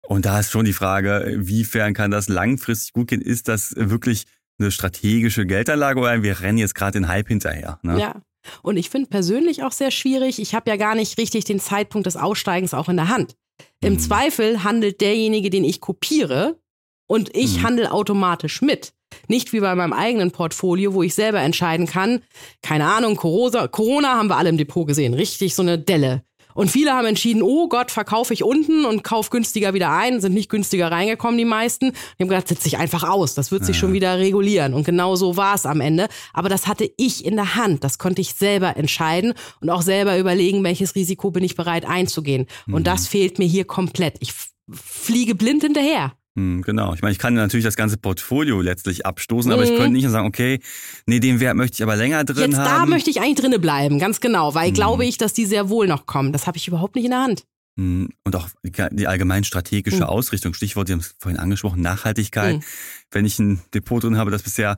Und 0.07 0.25
da 0.25 0.39
ist 0.39 0.51
schon 0.51 0.65
die 0.65 0.73
Frage, 0.73 1.33
wiefern 1.37 1.95
kann 1.95 2.11
das 2.11 2.29
langfristig 2.29 2.93
gut 2.93 3.07
gehen? 3.07 3.21
Ist 3.21 3.47
das 3.47 3.73
wirklich 3.75 4.25
eine 4.59 4.71
strategische 4.71 5.47
Geldanlage 5.47 5.99
oder 5.99 6.21
wir 6.21 6.39
rennen 6.41 6.59
jetzt 6.59 6.75
gerade 6.75 6.99
den 6.99 7.07
Hype 7.07 7.27
hinterher? 7.27 7.79
Ne? 7.81 7.99
Ja. 7.99 8.21
Und 8.61 8.77
ich 8.77 8.91
finde 8.91 9.09
persönlich 9.09 9.63
auch 9.63 9.71
sehr 9.71 9.89
schwierig, 9.89 10.39
ich 10.39 10.53
habe 10.53 10.69
ja 10.69 10.77
gar 10.77 10.93
nicht 10.93 11.17
richtig 11.17 11.45
den 11.45 11.59
Zeitpunkt 11.59 12.05
des 12.05 12.15
Aussteigens 12.15 12.75
auch 12.75 12.89
in 12.89 12.97
der 12.97 13.09
Hand. 13.09 13.35
Im 13.81 13.93
Mhm. 13.93 13.99
Zweifel 13.99 14.63
handelt 14.63 15.01
derjenige, 15.01 15.49
den 15.49 15.63
ich 15.63 15.81
kopiere 15.81 16.59
und 17.07 17.35
ich 17.35 17.57
Mhm. 17.59 17.63
handle 17.63 17.91
automatisch 17.91 18.61
mit. 18.61 18.93
Nicht 19.27 19.53
wie 19.53 19.59
bei 19.59 19.73
meinem 19.75 19.93
eigenen 19.93 20.31
Portfolio, 20.31 20.93
wo 20.93 21.03
ich 21.03 21.13
selber 21.15 21.39
entscheiden 21.39 21.85
kann, 21.85 22.21
keine 22.61 22.85
Ahnung, 22.85 23.15
Corona, 23.15 23.67
Corona 23.67 24.15
haben 24.15 24.27
wir 24.29 24.37
alle 24.37 24.49
im 24.49 24.57
Depot 24.57 24.85
gesehen, 24.87 25.13
richtig 25.13 25.55
so 25.55 25.61
eine 25.61 25.77
Delle. 25.79 26.23
Und 26.55 26.71
viele 26.71 26.93
haben 26.93 27.05
entschieden, 27.05 27.43
oh 27.43 27.67
Gott, 27.67 27.91
verkaufe 27.91 28.33
ich 28.33 28.43
unten 28.43 28.85
und 28.85 29.03
kauf 29.03 29.29
günstiger 29.29 29.75
wieder 29.75 29.91
ein, 29.91 30.21
sind 30.21 30.33
nicht 30.33 30.49
günstiger 30.49 30.89
reingekommen, 30.89 31.37
die 31.37 31.45
meisten. 31.45 31.91
Die 31.91 32.23
haben 32.23 32.29
gedacht, 32.29 32.47
setz 32.47 32.63
dich 32.63 32.79
einfach 32.79 33.03
aus, 33.03 33.35
das 33.35 33.51
wird 33.51 33.65
sich 33.65 33.77
schon 33.77 33.93
wieder 33.93 34.17
regulieren. 34.17 34.73
Und 34.73 34.85
genau 34.85 35.15
so 35.15 35.37
war 35.37 35.53
es 35.53 35.67
am 35.67 35.81
Ende. 35.81 36.07
Aber 36.33 36.49
das 36.49 36.65
hatte 36.65 36.89
ich 36.97 37.25
in 37.25 37.35
der 37.35 37.55
Hand, 37.55 37.83
das 37.83 37.99
konnte 37.99 38.21
ich 38.21 38.33
selber 38.33 38.77
entscheiden 38.77 39.33
und 39.59 39.69
auch 39.69 39.81
selber 39.81 40.17
überlegen, 40.17 40.63
welches 40.63 40.95
Risiko 40.95 41.29
bin 41.29 41.43
ich 41.43 41.55
bereit 41.55 41.85
einzugehen. 41.85 42.47
Und 42.71 42.87
das 42.87 43.07
fehlt 43.07 43.37
mir 43.37 43.45
hier 43.47 43.65
komplett. 43.65 44.15
Ich 44.21 44.33
fliege 44.71 45.35
blind 45.35 45.61
hinterher. 45.61 46.13
Hm, 46.37 46.61
Genau. 46.63 46.93
Ich 46.93 47.01
meine, 47.01 47.11
ich 47.13 47.17
kann 47.19 47.33
natürlich 47.33 47.63
das 47.63 47.75
ganze 47.77 47.97
Portfolio 47.97 48.59
letztlich 48.61 49.05
abstoßen, 49.05 49.51
aber 49.51 49.63
ich 49.63 49.71
Mhm. 49.71 49.75
könnte 49.77 49.91
nicht 49.93 50.09
sagen, 50.09 50.27
okay, 50.27 50.59
nee, 51.05 51.19
den 51.19 51.39
Wert 51.39 51.55
möchte 51.55 51.75
ich 51.75 51.83
aber 51.83 51.95
länger 51.95 52.23
drin 52.25 52.51
Jetzt 52.51 52.57
haben. 52.59 52.65
da 52.81 52.85
möchte 52.85 53.09
ich 53.09 53.21
eigentlich 53.21 53.37
drinne 53.39 53.59
bleiben, 53.59 53.99
ganz 53.99 54.19
genau, 54.19 54.53
weil 54.53 54.69
Mhm. 54.71 54.73
glaube 54.73 55.05
ich, 55.05 55.17
dass 55.17 55.33
die 55.33 55.45
sehr 55.45 55.69
wohl 55.69 55.87
noch 55.87 56.05
kommen. 56.05 56.33
Das 56.33 56.45
habe 56.47 56.57
ich 56.57 56.67
überhaupt 56.67 56.95
nicht 56.95 57.05
in 57.05 57.11
der 57.11 57.21
Hand. 57.21 57.43
Hm, 57.77 58.09
Und 58.23 58.35
auch 58.35 58.47
die 58.63 59.07
allgemein 59.07 59.43
strategische 59.43 59.97
Hm. 59.99 60.03
Ausrichtung. 60.03 60.53
Stichwort, 60.53 60.87
Sie 60.87 60.93
haben 60.93 61.01
es 61.01 61.15
vorhin 61.19 61.39
angesprochen, 61.39 61.81
Nachhaltigkeit. 61.81 62.55
Hm. 62.55 62.63
Wenn 63.11 63.25
ich 63.25 63.37
ein 63.39 63.61
Depot 63.73 64.01
drin 64.03 64.17
habe, 64.17 64.31
das 64.31 64.43
bisher, 64.43 64.77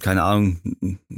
keine 0.00 0.22
Ahnung, 0.22 0.60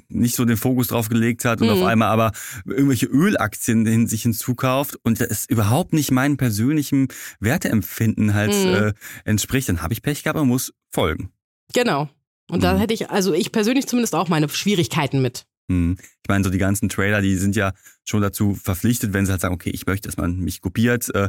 nicht 0.08 0.36
so 0.36 0.44
den 0.44 0.56
Fokus 0.56 0.88
drauf 0.88 1.08
gelegt 1.08 1.44
hat 1.44 1.60
und 1.60 1.68
Hm. 1.68 1.74
auf 1.74 1.82
einmal 1.82 2.08
aber 2.08 2.32
irgendwelche 2.64 3.06
Ölaktien 3.06 3.86
hin, 3.86 4.06
sich 4.06 4.22
hinzukauft 4.22 4.98
und 5.02 5.20
das 5.20 5.46
überhaupt 5.46 5.92
nicht 5.92 6.10
meinem 6.10 6.36
persönlichen 6.36 7.08
Werteempfinden 7.40 8.34
halt 8.34 8.54
Hm. 8.54 8.74
äh, 8.74 8.92
entspricht, 9.24 9.68
dann 9.68 9.82
habe 9.82 9.92
ich 9.92 10.02
Pech 10.02 10.22
gehabt 10.22 10.38
und 10.38 10.48
muss 10.48 10.72
folgen. 10.90 11.30
Genau. 11.72 12.08
Und 12.50 12.62
da 12.62 12.74
Mhm. 12.74 12.78
hätte 12.78 12.94
ich, 12.94 13.10
also 13.10 13.32
ich 13.34 13.50
persönlich 13.50 13.86
zumindest 13.88 14.14
auch 14.14 14.28
meine 14.28 14.48
Schwierigkeiten 14.48 15.20
mit. 15.20 15.46
Hm. 15.68 15.96
Ich 16.00 16.28
meine, 16.28 16.44
so 16.44 16.50
die 16.50 16.58
ganzen 16.58 16.88
Trader, 16.88 17.20
die 17.20 17.36
sind 17.36 17.56
ja 17.56 17.72
schon 18.04 18.22
dazu 18.22 18.54
verpflichtet, 18.54 19.12
wenn 19.12 19.26
sie 19.26 19.32
halt 19.32 19.40
sagen, 19.40 19.54
okay, 19.54 19.70
ich 19.70 19.86
möchte, 19.86 20.08
dass 20.08 20.16
man 20.16 20.38
mich 20.38 20.60
kopiert, 20.60 21.12
äh, 21.14 21.28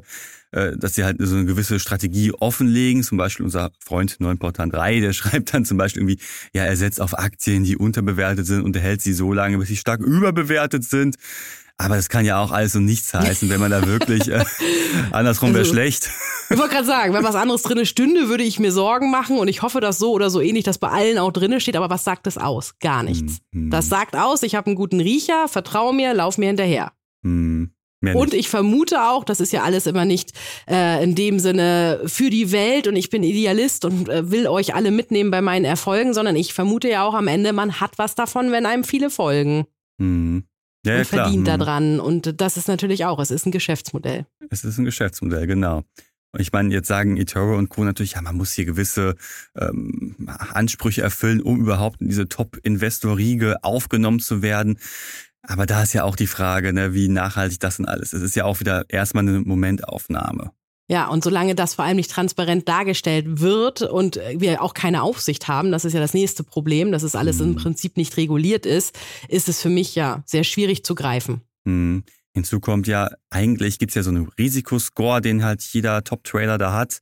äh, 0.51 0.77
dass 0.77 0.95
sie 0.95 1.03
halt 1.03 1.17
so 1.19 1.35
eine 1.35 1.45
gewisse 1.45 1.79
Strategie 1.79 2.31
offenlegen. 2.33 3.01
Zum 3.01 3.17
Beispiel 3.17 3.45
unser 3.45 3.71
Freund 3.79 4.19
Neunportan 4.19 4.69
3, 4.69 4.99
der 4.99 5.13
schreibt 5.13 5.53
dann 5.53 5.65
zum 5.65 5.77
Beispiel 5.77 6.03
irgendwie, 6.03 6.23
ja, 6.53 6.65
er 6.65 6.77
setzt 6.77 7.01
auf 7.01 7.17
Aktien, 7.17 7.63
die 7.63 7.77
unterbewertet 7.77 8.45
sind 8.45 8.61
und 8.61 8.75
er 8.75 8.81
hält 8.83 9.01
sie 9.01 9.13
so 9.13 9.33
lange, 9.33 9.57
bis 9.57 9.69
sie 9.69 9.77
stark 9.77 10.01
überbewertet 10.01 10.83
sind. 10.83 11.15
Aber 11.79 11.95
das 11.95 12.09
kann 12.09 12.25
ja 12.25 12.41
auch 12.41 12.51
alles 12.51 12.75
und 12.75 12.85
nichts 12.85 13.13
heißen, 13.13 13.49
wenn 13.49 13.59
man 13.59 13.69
da 13.71 13.85
wirklich, 13.85 14.27
äh, 14.29 14.43
andersrum 15.11 15.49
wäre 15.49 15.59
Also- 15.59 15.73
schlecht. 15.73 16.09
Ich 16.49 16.57
wollte 16.57 16.75
gerade 16.75 16.87
sagen, 16.87 17.13
wenn 17.13 17.23
was 17.25 17.35
anderes 17.35 17.61
drinne 17.61 17.85
stünde, 17.85 18.29
würde 18.29 18.43
ich 18.43 18.57
mir 18.57 18.71
Sorgen 18.71 19.11
machen 19.11 19.37
und 19.37 19.47
ich 19.49 19.61
hoffe, 19.63 19.81
dass 19.81 19.99
so 19.99 20.11
oder 20.13 20.29
so 20.29 20.39
ähnlich 20.39 20.63
das 20.63 20.77
bei 20.77 20.87
allen 20.87 21.17
auch 21.17 21.31
drinne 21.33 21.59
steht. 21.59 21.75
Aber 21.75 21.89
was 21.89 22.03
sagt 22.05 22.25
das 22.25 22.37
aus? 22.37 22.73
Gar 22.79 23.03
nichts. 23.03 23.39
Hm, 23.53 23.69
Das 23.69 23.89
sagt 23.89 24.15
aus, 24.15 24.43
ich 24.43 24.55
habe 24.55 24.67
einen 24.67 24.75
guten 24.75 25.01
Riecher, 25.01 25.47
vertraue 25.49 25.93
mir, 25.93 26.13
lauf 26.13 26.37
mir 26.37 26.47
hinterher. 26.47 26.93
hm, 27.23 27.71
Und 28.01 28.33
ich 28.33 28.47
vermute 28.47 29.03
auch, 29.09 29.25
das 29.25 29.41
ist 29.41 29.51
ja 29.51 29.63
alles 29.63 29.87
immer 29.87 30.05
nicht 30.05 30.31
äh, 30.69 31.03
in 31.03 31.15
dem 31.15 31.37
Sinne 31.39 31.99
für 32.05 32.29
die 32.29 32.51
Welt 32.53 32.87
und 32.87 32.95
ich 32.95 33.09
bin 33.09 33.23
Idealist 33.23 33.83
und 33.83 34.07
äh, 34.07 34.31
will 34.31 34.47
euch 34.47 34.73
alle 34.73 34.91
mitnehmen 34.91 35.29
bei 35.31 35.41
meinen 35.41 35.65
Erfolgen, 35.65 36.13
sondern 36.13 36.37
ich 36.37 36.53
vermute 36.53 36.89
ja 36.89 37.03
auch 37.03 37.13
am 37.13 37.27
Ende, 37.27 37.51
man 37.51 37.81
hat 37.81 37.97
was 37.97 38.15
davon, 38.15 38.51
wenn 38.51 38.65
einem 38.65 38.83
viele 38.85 39.09
folgen 39.09 39.65
Hm. 39.99 40.45
Ja, 40.85 40.93
ja, 40.93 40.99
und 40.99 41.07
klar. 41.07 41.25
verdient 41.25 41.47
daran. 41.47 41.99
Und 41.99 42.39
das 42.39 42.57
ist 42.57 42.67
natürlich 42.67 43.05
auch, 43.05 43.19
es 43.19 43.31
ist 43.31 43.45
ein 43.45 43.51
Geschäftsmodell. 43.51 44.25
Es 44.49 44.63
ist 44.63 44.77
ein 44.77 44.85
Geschäftsmodell, 44.85 45.47
genau. 45.47 45.83
Und 46.33 46.41
ich 46.41 46.51
meine, 46.51 46.73
jetzt 46.73 46.87
sagen 46.87 47.17
eToro 47.17 47.57
und 47.57 47.69
Co. 47.69 47.83
natürlich, 47.83 48.13
ja, 48.13 48.21
man 48.21 48.35
muss 48.35 48.51
hier 48.51 48.65
gewisse 48.65 49.15
ähm, 49.57 50.15
Ansprüche 50.27 51.01
erfüllen, 51.01 51.41
um 51.41 51.59
überhaupt 51.59 52.01
in 52.01 52.09
diese 52.09 52.27
Top-Investor-Riege 52.27 53.63
aufgenommen 53.63 54.19
zu 54.19 54.41
werden. 54.41 54.77
Aber 55.41 55.65
da 55.65 55.83
ist 55.83 55.93
ja 55.93 56.03
auch 56.03 56.15
die 56.15 56.27
Frage, 56.27 56.73
ne, 56.73 56.93
wie 56.93 57.07
nachhaltig 57.07 57.59
das 57.59 57.77
denn 57.77 57.85
alles 57.85 58.13
ist. 58.13 58.21
Es 58.21 58.29
ist 58.29 58.35
ja 58.35 58.45
auch 58.45 58.59
wieder 58.59 58.85
erstmal 58.89 59.27
eine 59.27 59.39
Momentaufnahme. 59.39 60.51
Ja, 60.89 61.07
und 61.09 61.21
solange 61.23 61.53
das 61.53 61.73
vor 61.73 61.83
allem 61.83 61.97
nicht 61.97 62.09
transparent 62.11 62.67
dargestellt 62.69 63.41
wird 63.41 63.81
und 63.81 64.19
wir 64.35 64.61
auch 64.61 64.73
keine 64.73 65.01
Aufsicht 65.03 65.47
haben, 65.49 65.71
das 65.71 65.83
ist 65.83 65.91
ja 65.93 65.99
das 65.99 66.13
nächste 66.13 66.43
Problem, 66.45 66.91
dass 66.93 67.03
es 67.03 67.13
alles 67.13 67.41
im 67.41 67.49
Mhm. 67.51 67.55
Prinzip 67.55 67.97
nicht 67.97 68.15
reguliert 68.15 68.65
ist, 68.65 68.97
ist 69.27 69.49
es 69.49 69.61
für 69.61 69.69
mich 69.69 69.95
ja 69.95 70.23
sehr 70.25 70.45
schwierig 70.45 70.85
zu 70.85 70.95
greifen. 70.95 71.41
Hm. 71.65 72.03
Hinzu 72.33 72.59
kommt 72.61 72.87
ja, 72.87 73.09
eigentlich 73.31 73.79
gibt's 73.79 73.95
ja 73.95 74.03
so 74.03 74.11
einen 74.11 74.29
Risikoscore, 74.37 75.19
den 75.21 75.43
halt 75.43 75.61
jeder 75.63 76.03
Top-Trader 76.03 76.57
da 76.57 76.71
hat. 76.71 76.99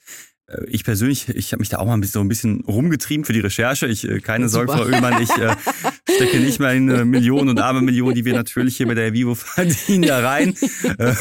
Äh, 0.47 0.65
Ich 0.67 0.83
persönlich, 0.83 1.29
ich 1.29 1.51
habe 1.51 1.59
mich 1.59 1.69
da 1.69 1.77
auch 1.77 1.85
mal 1.85 1.93
ein 1.93 2.01
bisschen, 2.01 2.13
so 2.13 2.19
ein 2.21 2.27
bisschen 2.29 2.61
rumgetrieben 2.61 3.25
für 3.25 3.33
die 3.33 3.41
Recherche. 3.41 3.85
Ich, 3.85 4.07
äh, 4.07 4.19
keine 4.19 4.49
Sorge. 4.49 4.71
Frau 4.71 4.83
Oehlmann, 4.85 5.21
ich 5.21 5.29
äh, 5.37 5.55
stecke 6.09 6.39
nicht 6.39 6.59
mal 6.59 6.75
in 6.75 6.89
äh, 6.89 7.05
Millionen 7.05 7.49
und 7.49 7.59
arme 7.59 7.81
Millionen, 7.81 8.15
die 8.15 8.25
wir 8.25 8.33
natürlich 8.33 8.77
hier 8.77 8.87
bei 8.87 8.93
der 8.93 9.13
Vivo 9.13 9.35
verdienen, 9.35 10.03
da 10.03 10.19
rein. 10.19 10.55
Äh, 10.97 11.13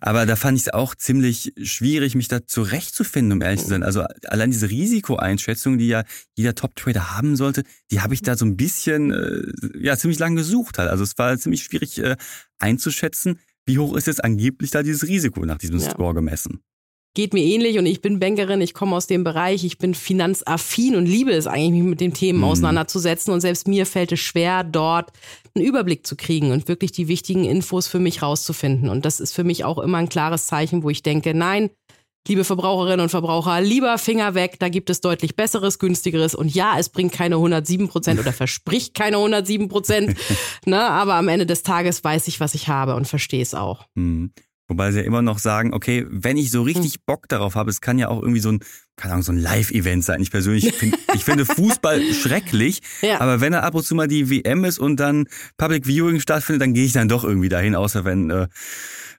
aber 0.00 0.26
da 0.26 0.36
fand 0.36 0.58
ich 0.58 0.66
es 0.66 0.72
auch 0.72 0.94
ziemlich 0.94 1.52
schwierig, 1.62 2.14
mich 2.14 2.28
da 2.28 2.46
zurechtzufinden, 2.46 3.32
um 3.32 3.42
ehrlich 3.42 3.60
zu 3.60 3.68
sein. 3.68 3.82
Also 3.82 4.04
allein 4.26 4.50
diese 4.50 4.68
Risikoeinschätzung, 4.68 5.78
die 5.78 5.88
ja 5.88 6.04
jeder 6.34 6.54
Top-Trader 6.54 7.16
haben 7.16 7.36
sollte, 7.36 7.62
die 7.90 8.00
habe 8.00 8.14
ich 8.14 8.22
da 8.22 8.36
so 8.36 8.44
ein 8.44 8.56
bisschen, 8.56 9.12
äh, 9.12 9.42
ja, 9.78 9.96
ziemlich 9.96 10.18
lang 10.18 10.36
gesucht 10.36 10.78
halt. 10.78 10.90
Also 10.90 11.04
es 11.04 11.16
war 11.18 11.36
ziemlich 11.38 11.62
schwierig 11.62 11.98
äh, 11.98 12.16
einzuschätzen, 12.58 13.38
wie 13.64 13.78
hoch 13.78 13.96
ist 13.96 14.06
jetzt 14.06 14.22
angeblich 14.22 14.70
da 14.70 14.82
dieses 14.82 15.08
Risiko 15.08 15.44
nach 15.44 15.58
diesem 15.58 15.78
Ja. 15.78 15.90
Score 15.90 16.14
gemessen. 16.14 16.60
Geht 17.16 17.32
mir 17.32 17.42
ähnlich 17.42 17.78
und 17.78 17.86
ich 17.86 18.02
bin 18.02 18.20
Bankerin, 18.20 18.60
ich 18.60 18.74
komme 18.74 18.94
aus 18.94 19.06
dem 19.06 19.24
Bereich, 19.24 19.64
ich 19.64 19.78
bin 19.78 19.94
finanzaffin 19.94 20.96
und 20.96 21.06
liebe 21.06 21.30
es 21.30 21.46
eigentlich, 21.46 21.82
mich 21.82 21.88
mit 21.88 22.00
den 22.02 22.12
Themen 22.12 22.40
Mhm. 22.40 22.44
auseinanderzusetzen 22.44 23.32
und 23.32 23.40
selbst 23.40 23.66
mir 23.66 23.86
fällt 23.86 24.12
es 24.12 24.20
schwer, 24.20 24.62
dort 24.64 25.12
einen 25.54 25.64
Überblick 25.64 26.06
zu 26.06 26.14
kriegen 26.14 26.50
und 26.50 26.68
wirklich 26.68 26.92
die 26.92 27.08
wichtigen 27.08 27.44
Infos 27.46 27.86
für 27.86 28.00
mich 28.00 28.20
rauszufinden. 28.20 28.90
Und 28.90 29.06
das 29.06 29.20
ist 29.20 29.32
für 29.32 29.44
mich 29.44 29.64
auch 29.64 29.78
immer 29.78 29.96
ein 29.96 30.10
klares 30.10 30.46
Zeichen, 30.46 30.82
wo 30.82 30.90
ich 30.90 31.02
denke, 31.02 31.32
nein, 31.32 31.70
liebe 32.28 32.44
Verbraucherinnen 32.44 33.00
und 33.00 33.08
Verbraucher, 33.08 33.62
lieber 33.62 33.96
Finger 33.96 34.34
weg, 34.34 34.56
da 34.58 34.68
gibt 34.68 34.90
es 34.90 35.00
deutlich 35.00 35.36
besseres, 35.36 35.78
günstigeres 35.78 36.34
und 36.34 36.54
ja, 36.54 36.74
es 36.78 36.90
bringt 36.90 37.14
keine 37.14 37.36
107 37.36 37.88
Prozent 37.88 38.20
oder 38.20 38.32
verspricht 38.34 38.92
keine 38.92 39.16
107 39.16 39.68
Prozent, 39.68 40.18
ne, 40.66 40.82
aber 40.82 41.14
am 41.14 41.28
Ende 41.28 41.46
des 41.46 41.62
Tages 41.62 42.04
weiß 42.04 42.28
ich, 42.28 42.40
was 42.40 42.52
ich 42.54 42.68
habe 42.68 42.94
und 42.94 43.08
verstehe 43.08 43.40
es 43.40 43.54
auch. 43.54 43.86
Hm. 43.96 44.32
Wobei 44.68 44.90
sie 44.90 44.98
ja 45.00 45.04
immer 45.04 45.22
noch 45.22 45.38
sagen, 45.38 45.72
okay, 45.72 46.06
wenn 46.08 46.36
ich 46.36 46.50
so 46.50 46.62
richtig 46.62 47.04
Bock 47.04 47.28
darauf 47.28 47.54
habe, 47.54 47.70
es 47.70 47.80
kann 47.80 47.98
ja 47.98 48.08
auch 48.08 48.20
irgendwie 48.20 48.40
so 48.40 48.50
ein, 48.50 48.60
keine 48.96 49.12
Ahnung, 49.14 49.22
so 49.24 49.32
ein 49.32 49.38
Live-Event 49.38 50.04
sein. 50.04 50.20
Ich 50.22 50.30
persönlich 50.30 50.72
finde, 50.74 50.96
ich 51.14 51.24
finde 51.24 51.44
Fußball 51.44 52.02
schrecklich, 52.14 52.80
Ja. 53.02 53.20
aber 53.20 53.40
wenn 53.40 53.52
da 53.52 53.60
ab 53.60 53.74
und 53.74 53.84
zu 53.84 53.94
mal 53.94 54.08
die 54.08 54.30
WM 54.30 54.64
ist 54.64 54.78
und 54.78 54.96
dann 54.98 55.26
Public 55.58 55.86
Viewing 55.86 56.20
stattfindet, 56.20 56.62
dann 56.62 56.74
gehe 56.74 56.84
ich 56.84 56.92
dann 56.92 57.08
doch 57.08 57.24
irgendwie 57.24 57.48
dahin, 57.48 57.74
außer 57.74 58.04
wenn 58.04 58.30
äh, 58.30 58.48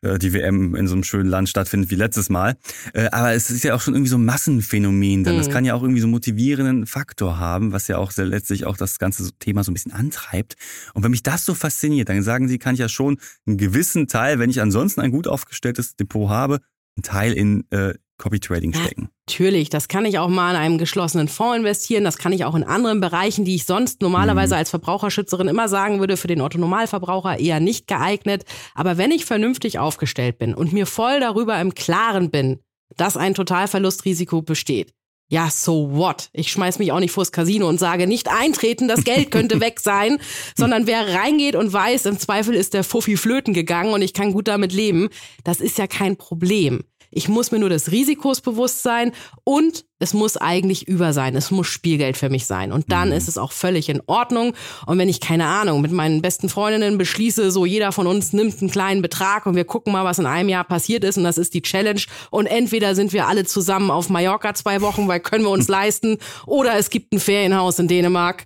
äh, 0.02 0.18
die 0.20 0.34
WM 0.34 0.76
in 0.76 0.88
so 0.88 0.94
einem 0.94 1.04
schönen 1.04 1.30
Land 1.30 1.50
stattfindet 1.50 1.90
wie 1.92 1.96
letztes 1.96 2.30
Mal. 2.30 2.56
Äh, 2.94 3.10
aber 3.12 3.34
es 3.34 3.50
ist 3.52 3.64
ja 3.64 3.76
auch 3.76 3.82
schon 3.82 3.94
irgendwie 3.94 4.10
so 4.10 4.18
ein 4.18 4.26
Massenphänomen, 4.26 5.24
denn 5.24 5.38
das 5.38 5.48
Mhm. 5.48 5.52
kann 5.52 5.66
ja 5.66 5.74
auch 5.76 5.82
irgendwie 5.84 6.02
so 6.02 6.06
einen 6.08 6.12
motivierenden 6.14 6.86
Faktor 6.88 7.38
haben, 7.40 7.72
was 7.72 7.88
ja 7.88 7.98
auch 7.98 8.12
sehr 8.12 8.26
letztlich 8.26 8.66
auch 8.66 8.78
das 8.78 8.98
ganze 9.00 9.32
Thema 9.40 9.64
so 9.64 9.72
ein 9.72 9.74
bisschen 9.76 9.92
antreibt. 9.92 10.56
Und 10.94 11.04
wenn 11.04 11.12
mich 11.12 11.24
das 11.24 11.46
so 11.46 11.54
fasziniert, 11.54 12.10
dann 12.10 12.22
sagen 12.24 12.48
Sie, 12.48 12.58
kann 12.60 12.74
ich 12.74 12.80
ja 12.80 12.90
schon 12.90 13.20
einen 13.46 13.58
gewissen 13.58 14.08
Teil, 14.08 14.40
wenn 14.40 14.50
ich 14.50 14.62
ansonsten 14.62 15.02
ein 15.02 15.12
gut 15.12 15.28
aufgestelltes 15.28 15.96
Depot 15.96 16.30
habe, 16.30 16.60
einen 16.96 17.04
Teil 17.04 17.34
in 17.34 17.64
äh, 17.72 17.94
Copy 18.18 18.40
Trading 18.40 18.74
stecken. 18.74 19.10
Natürlich, 19.28 19.70
das 19.70 19.88
kann 19.88 20.06
ich 20.06 20.18
auch 20.20 20.28
mal 20.28 20.52
in 20.52 20.58
einem 20.58 20.78
geschlossenen 20.78 21.28
Fonds 21.28 21.58
investieren, 21.58 22.04
das 22.04 22.18
kann 22.18 22.34
ich 22.34 22.46
auch 22.46 22.56
in 22.56 22.64
anderen 22.64 23.00
Bereichen, 23.00 23.46
die 23.46 23.56
ich 23.56 23.66
sonst 23.66 24.02
normalerweise 24.02 24.56
mhm. 24.56 24.60
als 24.60 24.70
Verbraucherschützerin 24.70 25.48
immer 25.48 25.70
sagen 25.70 26.00
würde, 26.00 26.18
für 26.18 26.28
den 26.28 26.42
Otto-Normalverbraucher 26.42 27.40
eher 27.40 27.60
nicht 27.60 27.88
geeignet. 27.88 28.46
Aber 28.74 28.98
wenn 28.98 29.12
ich 29.12 29.26
vernünftig 29.26 29.80
aufgestellt 29.80 30.40
bin 30.40 30.54
und 30.54 30.74
mir 30.74 30.86
voll 30.86 31.20
darüber 31.20 31.60
im 31.60 31.76
Klaren 31.76 32.32
bin, 32.32 32.60
dass 32.96 33.18
ein 33.18 33.34
Totalverlustrisiko 33.34 34.42
besteht, 34.42 34.94
ja, 35.30 35.50
so 35.52 35.92
what? 35.92 36.30
Ich 36.32 36.52
schmeiß 36.52 36.80
mich 36.80 36.94
auch 36.94 37.02
nicht 37.02 37.12
vors 37.12 37.34
Casino 37.34 37.68
und 37.68 37.80
sage 37.80 38.08
nicht 38.08 38.30
eintreten, 38.30 38.88
das 38.88 39.04
Geld 39.04 39.30
könnte 39.30 39.60
weg 39.60 39.82
sein, 39.82 40.20
sondern 40.56 40.88
wer 40.88 41.16
reingeht 41.16 41.56
und 41.56 41.74
weiß, 41.74 42.06
im 42.06 42.18
Zweifel 42.18 42.56
ist 42.56 42.74
der 42.74 42.86
Fuffi 42.86 43.18
flöten 43.18 43.54
gegangen 43.54 43.94
und 43.94 44.02
ich 44.02 44.14
kann 44.14 44.32
gut 44.32 44.48
damit 44.48 44.72
leben, 44.72 45.10
das 45.44 45.60
ist 45.60 45.78
ja 45.78 45.88
kein 45.88 46.16
Problem. 46.16 46.86
Ich 47.18 47.28
muss 47.28 47.52
mir 47.52 47.58
nur 47.58 47.70
des 47.70 47.92
Risikos 47.92 48.42
bewusst 48.42 48.84
sein 48.84 49.12
und 49.44 49.86
es 49.98 50.14
muss 50.14 50.38
eigentlich 50.38 50.88
über 50.88 51.14
sein. 51.14 51.36
Es 51.36 51.50
muss 51.50 51.66
Spielgeld 51.66 52.16
für 52.16 52.30
mich 52.30 52.46
sein. 52.46 52.72
Und 52.72 52.92
dann 52.92 53.10
mhm. 53.10 53.16
ist 53.16 53.28
es 53.28 53.40
auch 53.40 53.52
völlig 53.52 53.90
in 53.90 54.04
Ordnung. 54.06 54.54
Und 54.86 55.00
wenn 55.00 55.10
ich 55.10 55.20
keine 55.20 55.48
Ahnung 55.48 55.82
mit 55.82 55.92
meinen 55.92 56.22
besten 56.22 56.48
Freundinnen 56.48 57.00
beschließe, 57.00 57.50
so 57.50 57.66
jeder 57.66 57.92
von 57.92 58.06
uns 58.06 58.34
nimmt 58.34 58.62
einen 58.62 58.70
kleinen 58.70 59.02
Betrag 59.02 59.48
und 59.48 59.56
wir 59.56 59.66
gucken 59.66 59.94
mal, 59.94 60.06
was 60.06 60.20
in 60.20 60.28
einem 60.28 60.50
Jahr 60.50 60.64
passiert 60.64 61.04
ist. 61.04 61.18
Und 61.18 61.24
das 61.24 61.40
ist 61.40 61.56
die 61.56 61.64
Challenge. 61.64 62.02
Und 62.30 62.46
entweder 62.46 62.94
sind 62.94 63.14
wir 63.14 63.28
alle 63.28 63.46
zusammen 63.46 63.90
auf 63.90 64.10
Mallorca 64.10 64.54
zwei 64.54 64.82
Wochen, 64.82 65.08
weil 65.08 65.20
können 65.20 65.44
wir 65.44 65.50
uns 65.50 65.68
leisten, 65.68 66.20
oder 66.46 66.76
es 66.76 66.92
gibt 66.92 67.14
ein 67.14 67.20
Ferienhaus 67.20 67.80
in 67.80 67.88
Dänemark. 67.88 68.46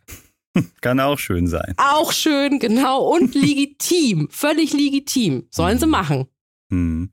Kann 0.80 1.02
auch 1.02 1.20
schön 1.20 1.48
sein. 1.48 1.74
Auch 1.76 2.14
schön, 2.14 2.60
genau. 2.60 3.04
Und 3.04 3.36
legitim. 3.36 4.30
Völlig 4.32 4.72
legitim. 4.72 5.48
Sollen 5.50 5.78
sie 5.78 5.88
machen. 5.88 6.28
Mhm. 6.70 7.12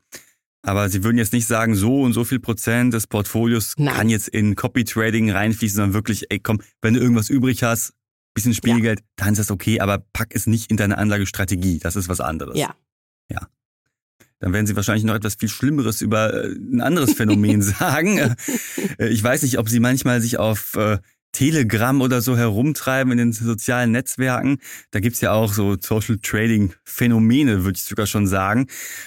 Aber 0.63 0.89
Sie 0.89 1.05
würden 1.05 1.19
jetzt 1.19 1.33
nicht 1.33 1.47
sagen, 1.47 1.75
so 1.75 2.03
und 2.03 2.13
so 2.13 2.25
viel 2.25 2.41
Prozent 2.41 2.93
des 2.93 3.07
Portfolios 3.07 3.75
Nein. 3.77 3.95
kann 3.95 4.09
jetzt 4.09 4.29
in 4.29 4.57
Copy 4.57 4.85
Trading 4.85 5.31
reinfließen, 5.31 5.77
sondern 5.77 5.95
wirklich, 5.95 6.27
ey, 6.31 6.41
komm, 6.41 6.61
wenn 6.83 6.95
du 6.95 7.01
irgendwas 7.01 7.31
übrig 7.31 7.63
hast, 7.63 7.95
bisschen 8.35 8.55
Spielgeld, 8.55 9.01
ja. 9.01 9.07
dann 9.17 9.33
ist 9.33 9.39
das 9.39 9.51
okay, 9.51 9.81
aber 9.81 9.99
pack 10.13 10.35
es 10.35 10.47
nicht 10.47 10.71
in 10.71 10.77
deine 10.77 10.99
Anlagestrategie. 10.99 11.79
Das 11.79 11.97
ist 11.97 12.09
was 12.09 12.21
anderes. 12.21 12.57
Ja. 12.57 12.75
Ja. 13.31 13.49
Dann 14.41 14.53
werden 14.53 14.67
Sie 14.67 14.77
wahrscheinlich 14.77 15.05
noch 15.05 15.15
etwas 15.15 15.35
viel 15.35 15.49
Schlimmeres 15.49 16.01
über 16.01 16.33
äh, 16.33 16.53
ein 16.53 16.81
anderes 16.81 17.15
Phänomen 17.15 17.63
sagen. 17.63 18.37
Äh, 18.99 19.09
ich 19.09 19.23
weiß 19.23 19.43
nicht, 19.43 19.59
ob 19.59 19.69
Sie 19.69 19.81
manchmal 19.81 20.21
sich 20.21 20.39
auf 20.39 20.75
äh, 20.75 20.99
Telegram 21.33 22.01
oder 22.01 22.21
so 22.21 22.37
herumtreiben 22.37 23.13
in 23.13 23.19
den 23.19 23.33
sozialen 23.33 23.93
Netzwerken. 23.93 24.59
Da 24.91 25.01
gibt's 25.01 25.21
ja 25.21 25.33
auch 25.33 25.53
so 25.53 25.77
Social 25.81 26.19
Trading 26.23 26.75
Phänomene, 26.85 27.65
würde 27.65 27.77
ich 27.77 27.85
sogar 27.85 28.07
schon 28.07 28.27
sagen, 28.27 28.67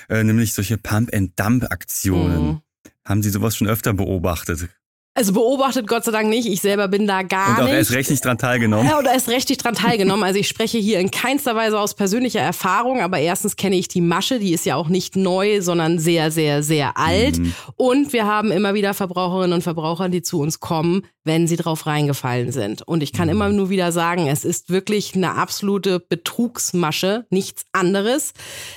äh, 0.10 0.24
nämlich 0.24 0.54
solche 0.54 0.78
Pump-and-Dump-Aktionen. 0.78 2.46
Mhm. 2.46 2.62
Haben 3.06 3.24
Sie 3.24 3.30
sowas 3.30 3.56
schon 3.56 3.68
öfter 3.68 3.94
beobachtet? 3.94 4.70
Also 5.14 5.34
beobachtet 5.34 5.88
Gott 5.88 6.06
sei 6.06 6.12
Dank 6.12 6.30
nicht. 6.30 6.48
Ich 6.48 6.62
selber 6.62 6.88
bin 6.88 7.06
da 7.06 7.22
gar 7.22 7.50
nicht. 7.50 7.58
Und 7.58 7.64
auch 7.64 7.68
nicht. 7.68 7.76
erst 7.76 7.92
recht 7.92 8.10
nicht 8.10 8.24
dran 8.24 8.38
teilgenommen. 8.38 8.88
Ja, 8.88 8.98
oder 8.98 9.12
erst 9.12 9.28
recht 9.28 9.50
nicht 9.50 9.62
dran 9.62 9.76
teilgenommen. 9.76 10.24
Also 10.24 10.40
ich 10.40 10.48
spreche 10.48 10.78
hier 10.78 11.00
in 11.00 11.12
keinster 11.12 11.54
Weise 11.54 11.78
aus 11.78 11.96
persönlicher 11.96 12.40
Erfahrung, 12.40 13.02
aber 13.02 13.20
erstens 13.20 13.58
kenne 13.58 13.76
ich 13.76 13.90
die 13.90 14.00
Masche, 14.00 14.40
die 14.40 14.54
ist 14.54 14.66
ja 14.66 14.78
auch 14.78 14.88
nicht 14.88 15.18
neu, 15.18 15.62
sondern 15.62 16.00
sehr, 16.00 16.32
sehr, 16.32 16.64
sehr 16.64 16.98
alt. 16.98 17.40
Mhm. 17.40 17.54
Und 17.76 18.14
wir 18.14 18.26
haben 18.26 18.52
immer 18.52 18.74
wieder 18.74 18.94
Verbraucherinnen 18.94 19.52
und 19.52 19.64
Verbraucher, 19.64 20.08
die 20.08 20.22
zu 20.22 20.40
uns 20.40 20.62
kommen, 20.62 21.04
wenn 21.26 21.46
sie 21.46 21.58
drauf 21.58 21.88
reingefallen 21.88 22.54
sind. 22.54 22.82
Und 22.82 23.04
ich 23.04 23.12
kann 23.12 23.28
mhm. 23.28 23.34
immer 23.34 23.50
nur 23.50 23.70
wieder 23.70 23.92
sagen, 23.92 24.28
es 24.28 24.46
ist 24.46 24.70
wirklich 24.70 25.14
eine 25.14 25.36
absolute 25.36 26.00
Betrugsmasche, 26.00 27.26
nichts 27.30 27.66
anderes. 27.74 28.32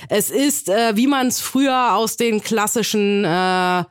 Es 0.09 0.31
ist, 0.31 0.67
äh, 0.67 0.97
wie 0.97 1.07
man 1.07 1.27
es 1.27 1.39
früher 1.39 1.95
aus 1.95 2.17
den 2.17 2.41
klassischen 2.41 3.23
äh, 3.23 3.85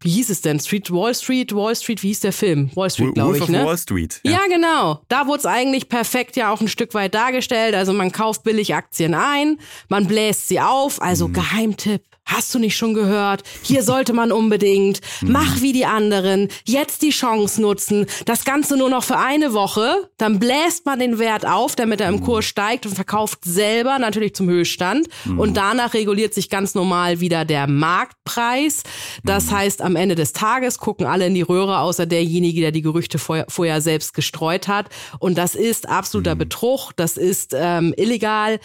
wie 0.00 0.10
hieß 0.10 0.30
es 0.30 0.40
denn? 0.42 0.60
Street 0.60 0.92
Wall 0.92 1.14
Street, 1.14 1.52
Wall 1.54 1.74
Street, 1.74 2.02
wie 2.02 2.08
hieß 2.08 2.20
der 2.20 2.32
Film? 2.32 2.70
Wall 2.74 2.88
Street, 2.88 3.14
glaube 3.14 3.38
ich, 3.38 3.48
ne? 3.48 3.64
Wall 3.64 3.76
Street. 3.76 4.20
Ja. 4.22 4.32
ja, 4.32 4.38
genau. 4.48 5.02
Da 5.08 5.26
wurde 5.26 5.40
es 5.40 5.46
eigentlich 5.46 5.88
perfekt 5.88 6.36
ja 6.36 6.52
auch 6.52 6.60
ein 6.60 6.68
Stück 6.68 6.94
weit 6.94 7.14
dargestellt. 7.14 7.74
Also 7.74 7.92
man 7.92 8.12
kauft 8.12 8.44
billig 8.44 8.74
Aktien 8.74 9.14
ein, 9.14 9.58
man 9.88 10.06
bläst 10.06 10.48
sie 10.48 10.60
auf, 10.60 11.02
also 11.02 11.26
mhm. 11.26 11.32
Geheimtipp. 11.32 12.02
Hast 12.28 12.54
du 12.54 12.58
nicht 12.58 12.76
schon 12.76 12.92
gehört? 12.92 13.42
Hier 13.62 13.82
sollte 13.82 14.12
man 14.12 14.32
unbedingt. 14.32 15.00
Mach 15.22 15.62
wie 15.62 15.72
die 15.72 15.86
anderen. 15.86 16.48
Jetzt 16.66 17.00
die 17.00 17.08
Chance 17.08 17.62
nutzen. 17.62 18.04
Das 18.26 18.44
Ganze 18.44 18.76
nur 18.76 18.90
noch 18.90 19.02
für 19.02 19.16
eine 19.16 19.54
Woche. 19.54 20.10
Dann 20.18 20.38
bläst 20.38 20.84
man 20.84 20.98
den 20.98 21.18
Wert 21.18 21.46
auf, 21.46 21.74
damit 21.74 22.02
er 22.02 22.10
im 22.10 22.22
Kurs 22.22 22.44
steigt 22.44 22.84
und 22.84 22.94
verkauft 22.94 23.46
selber 23.46 23.98
natürlich 23.98 24.34
zum 24.34 24.46
Höchststand. 24.50 25.08
Und 25.38 25.56
danach 25.56 25.94
reguliert 25.94 26.34
sich 26.34 26.50
ganz 26.50 26.74
normal 26.74 27.20
wieder 27.20 27.46
der 27.46 27.66
Marktpreis. 27.66 28.82
Das 29.24 29.50
heißt, 29.50 29.80
am 29.80 29.96
Ende 29.96 30.14
des 30.14 30.34
Tages 30.34 30.76
gucken 30.76 31.06
alle 31.06 31.26
in 31.26 31.34
die 31.34 31.40
Röhre, 31.42 31.78
außer 31.78 32.04
derjenige, 32.04 32.60
der 32.60 32.72
die 32.72 32.82
Gerüchte 32.82 33.18
vorher, 33.18 33.46
vorher 33.48 33.80
selbst 33.80 34.12
gestreut 34.12 34.68
hat. 34.68 34.90
Und 35.18 35.38
das 35.38 35.54
ist 35.54 35.88
absoluter 35.88 36.34
Betrug. 36.34 36.92
Das 36.94 37.16
ist 37.16 37.54
ähm, 37.58 37.94
illegal. 37.96 38.60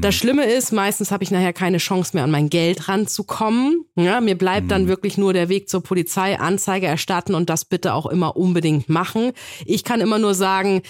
Das 0.00 0.14
Schlimme 0.14 0.46
ist, 0.46 0.72
meistens 0.72 1.10
habe 1.10 1.24
ich 1.24 1.30
nachher 1.30 1.52
keine 1.52 1.76
Chance 1.76 2.12
mehr, 2.14 2.24
an 2.24 2.30
mein 2.30 2.48
Geld 2.48 2.88
ranzukommen. 2.88 3.84
Ja, 3.96 4.22
mir 4.22 4.38
bleibt 4.38 4.70
dann 4.70 4.84
mhm. 4.84 4.88
wirklich 4.88 5.18
nur 5.18 5.34
der 5.34 5.50
Weg 5.50 5.68
zur 5.68 5.82
Polizei, 5.82 6.38
Anzeige 6.38 6.86
erstatten 6.86 7.34
und 7.34 7.50
das 7.50 7.66
bitte 7.66 7.92
auch 7.92 8.06
immer 8.06 8.34
unbedingt 8.34 8.88
machen. 8.88 9.32
Ich 9.66 9.84
kann 9.84 10.00
immer 10.00 10.18
nur 10.18 10.34
sagen, 10.34 10.80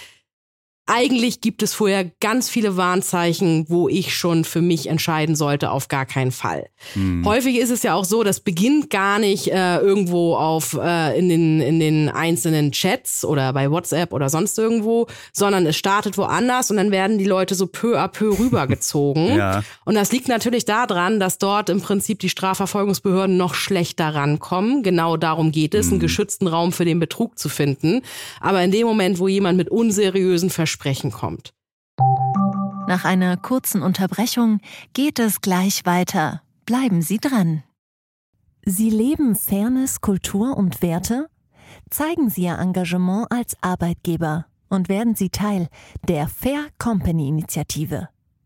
eigentlich 0.86 1.40
gibt 1.40 1.62
es 1.62 1.72
vorher 1.72 2.04
ganz 2.20 2.50
viele 2.50 2.76
Warnzeichen, 2.76 3.64
wo 3.70 3.88
ich 3.88 4.14
schon 4.14 4.44
für 4.44 4.60
mich 4.60 4.86
entscheiden 4.88 5.34
sollte, 5.34 5.70
auf 5.70 5.88
gar 5.88 6.04
keinen 6.04 6.30
Fall. 6.30 6.66
Hm. 6.92 7.24
Häufig 7.24 7.56
ist 7.56 7.70
es 7.70 7.82
ja 7.82 7.94
auch 7.94 8.04
so, 8.04 8.22
das 8.22 8.40
beginnt 8.40 8.90
gar 8.90 9.18
nicht 9.18 9.48
äh, 9.48 9.78
irgendwo 9.78 10.36
auf 10.36 10.78
äh, 10.78 11.18
in 11.18 11.30
den 11.30 11.60
in 11.62 11.80
den 11.80 12.10
einzelnen 12.10 12.70
Chats 12.72 13.24
oder 13.24 13.54
bei 13.54 13.70
WhatsApp 13.70 14.12
oder 14.12 14.28
sonst 14.28 14.58
irgendwo, 14.58 15.06
sondern 15.32 15.64
es 15.64 15.76
startet 15.76 16.18
woanders 16.18 16.70
und 16.70 16.76
dann 16.76 16.90
werden 16.90 17.16
die 17.16 17.24
Leute 17.24 17.54
so 17.54 17.66
peu 17.66 17.98
à 17.98 18.08
peu 18.08 18.38
rübergezogen. 18.38 19.28
ja. 19.36 19.62
Und 19.86 19.94
das 19.94 20.12
liegt 20.12 20.28
natürlich 20.28 20.66
daran, 20.66 21.18
dass 21.18 21.38
dort 21.38 21.70
im 21.70 21.80
Prinzip 21.80 22.18
die 22.18 22.28
Strafverfolgungsbehörden 22.28 23.38
noch 23.38 23.54
schlechter 23.54 24.14
rankommen. 24.14 24.82
Genau 24.82 25.16
darum 25.16 25.50
geht 25.50 25.74
es, 25.74 25.86
hm. 25.86 25.94
einen 25.94 26.00
geschützten 26.00 26.46
Raum 26.46 26.72
für 26.72 26.84
den 26.84 27.00
Betrug 27.00 27.38
zu 27.38 27.48
finden. 27.48 28.02
Aber 28.40 28.62
in 28.62 28.70
dem 28.70 28.86
Moment, 28.86 29.18
wo 29.18 29.28
jemand 29.28 29.56
mit 29.56 29.70
unseriösen 29.70 30.50
Versch 30.50 30.73
Sprechen 30.74 31.12
kommt. 31.12 31.54
Nach 32.86 33.04
einer 33.04 33.36
kurzen 33.36 33.82
Unterbrechung 33.82 34.58
geht 34.92 35.18
es 35.20 35.40
gleich 35.40 35.86
weiter. 35.86 36.42
Bleiben 36.66 37.00
Sie 37.00 37.18
dran. 37.18 37.62
Sie 38.66 38.90
leben 38.90 39.36
Fairness, 39.36 40.00
Kultur 40.00 40.56
und 40.56 40.82
Werte? 40.82 41.28
Zeigen 41.90 42.28
Sie 42.28 42.42
Ihr 42.42 42.58
Engagement 42.58 43.30
als 43.30 43.56
Arbeitgeber 43.62 44.46
und 44.68 44.88
werden 44.88 45.14
Sie 45.14 45.30
Teil 45.30 45.68
der 46.08 46.28
Fair 46.28 46.66
Company 46.78 47.28
Initiative. 47.28 48.08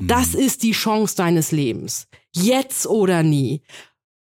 Das 0.00 0.34
ist 0.34 0.62
die 0.62 0.72
Chance 0.72 1.16
deines 1.16 1.52
Lebens. 1.52 2.06
Jetzt 2.34 2.86
oder 2.86 3.22
nie. 3.22 3.62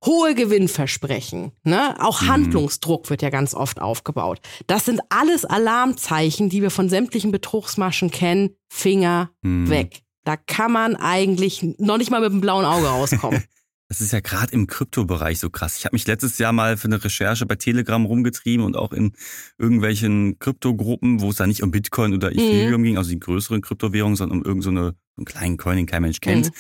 Hohe 0.06 0.36
Gewinnversprechen, 0.36 1.52
ne? 1.64 1.96
Auch 2.00 2.22
mhm. 2.22 2.28
Handlungsdruck 2.28 3.10
wird 3.10 3.22
ja 3.22 3.30
ganz 3.30 3.54
oft 3.56 3.82
aufgebaut. 3.82 4.40
Das 4.68 4.86
sind 4.86 5.02
alles 5.10 5.46
Alarmzeichen, 5.46 6.50
die 6.50 6.62
wir 6.62 6.70
von 6.70 6.90
sämtlichen 6.90 7.32
Betrugsmaschen 7.32 8.12
kennen. 8.12 8.56
Finger 8.70 9.32
mhm. 9.42 9.70
weg. 9.70 10.04
Da 10.24 10.38
kann 10.38 10.72
man 10.72 10.96
eigentlich 10.96 11.64
noch 11.78 11.98
nicht 11.98 12.12
mal 12.12 12.22
mit 12.22 12.32
dem 12.32 12.42
blauen 12.42 12.66
Auge 12.66 12.88
rauskommen. 12.88 13.44
Das 13.88 14.02
ist 14.02 14.14
ja 14.14 14.20
gerade 14.20 14.52
im 14.52 14.66
Kryptobereich 14.66 15.40
so 15.40 15.52
krass. 15.52 15.78
Ich 15.78 15.86
habe 15.86 15.96
mich 15.96 16.08
letztes 16.08 16.40
Jahr 16.40 16.52
mal 16.54 16.76
für 16.76 16.88
eine 16.88 17.04
Recherche 17.04 17.46
bei 17.46 17.56
Telegram 17.56 18.04
rumgetrieben 18.04 18.66
und 18.66 18.76
auch 18.76 18.92
in 18.94 19.14
irgendwelchen 19.60 20.40
Kryptogruppen, 20.40 21.22
wo 21.22 21.30
es 21.30 21.36
da 21.36 21.46
nicht 21.46 21.62
um 21.62 21.70
Bitcoin 21.70 22.14
oder 22.14 22.32
mhm. 22.32 22.40
Ethereum 22.40 22.82
mhm. 22.82 22.86
ging, 22.86 22.98
also 22.98 23.12
die 23.12 23.20
größeren 23.20 23.62
Kryptowährungen, 23.62 24.16
sondern 24.16 24.40
um 24.40 24.46
irgendeine 24.46 24.86
so 24.86 24.96
einen 25.18 25.26
kleinen 25.26 25.58
Coin, 25.58 25.78
den 25.78 25.86
kein 25.86 26.02
Mensch 26.02 26.20
kennt. 26.20 26.52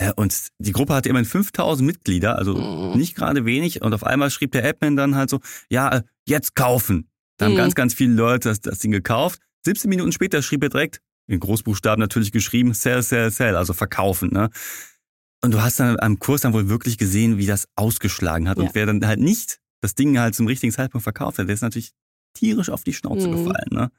Mhm. 0.00 0.12
Und 0.16 0.48
die 0.58 0.72
Gruppe 0.72 0.94
hatte 0.94 1.08
immerhin 1.08 1.24
5000 1.24 1.86
Mitglieder, 1.86 2.36
also 2.36 2.56
mhm. 2.56 2.98
nicht 2.98 3.14
gerade 3.14 3.44
wenig. 3.44 3.80
Und 3.80 3.94
auf 3.94 4.04
einmal 4.04 4.30
schrieb 4.30 4.50
der 4.52 4.64
Admin 4.64 4.96
dann 4.96 5.14
halt 5.14 5.30
so, 5.30 5.40
ja, 5.70 5.98
äh, 5.98 6.02
jetzt 6.26 6.56
kaufen. 6.56 7.08
Da 7.36 7.46
haben 7.46 7.52
mhm. 7.52 7.58
ganz, 7.58 7.74
ganz 7.74 7.94
viele 7.94 8.14
Leute 8.14 8.48
das, 8.48 8.60
das 8.60 8.80
Ding 8.80 8.90
gekauft. 8.90 9.40
17 9.64 9.88
Minuten 9.88 10.10
später 10.10 10.42
schrieb 10.42 10.64
er 10.64 10.68
direkt, 10.68 11.00
in 11.28 11.40
Großbuchstaben 11.40 12.00
natürlich 12.00 12.32
geschrieben, 12.32 12.74
sell, 12.74 13.02
sell, 13.02 13.30
sell, 13.30 13.56
also 13.56 13.72
verkaufen. 13.72 14.30
Ne? 14.32 14.50
Und 15.44 15.52
du 15.52 15.60
hast 15.60 15.80
dann 15.80 15.98
am 15.98 16.18
Kurs 16.18 16.42
dann 16.42 16.52
wohl 16.52 16.68
wirklich 16.68 16.98
gesehen, 16.98 17.36
wie 17.36 17.46
das 17.46 17.66
ausgeschlagen 17.74 18.48
hat. 18.48 18.58
Ja. 18.58 18.64
Und 18.64 18.74
wer 18.74 18.86
dann 18.86 19.04
halt 19.06 19.20
nicht 19.20 19.58
das 19.80 19.94
Ding 19.94 20.18
halt 20.18 20.34
zum 20.34 20.46
richtigen 20.46 20.72
Zeitpunkt 20.72 21.02
verkauft 21.02 21.38
hat, 21.38 21.48
der 21.48 21.54
ist 21.54 21.62
natürlich 21.62 21.92
tierisch 22.34 22.70
auf 22.70 22.84
die 22.84 22.92
Schnauze 22.92 23.28
mhm. 23.28 23.32
gefallen. 23.32 23.68
Ne? 23.70 23.90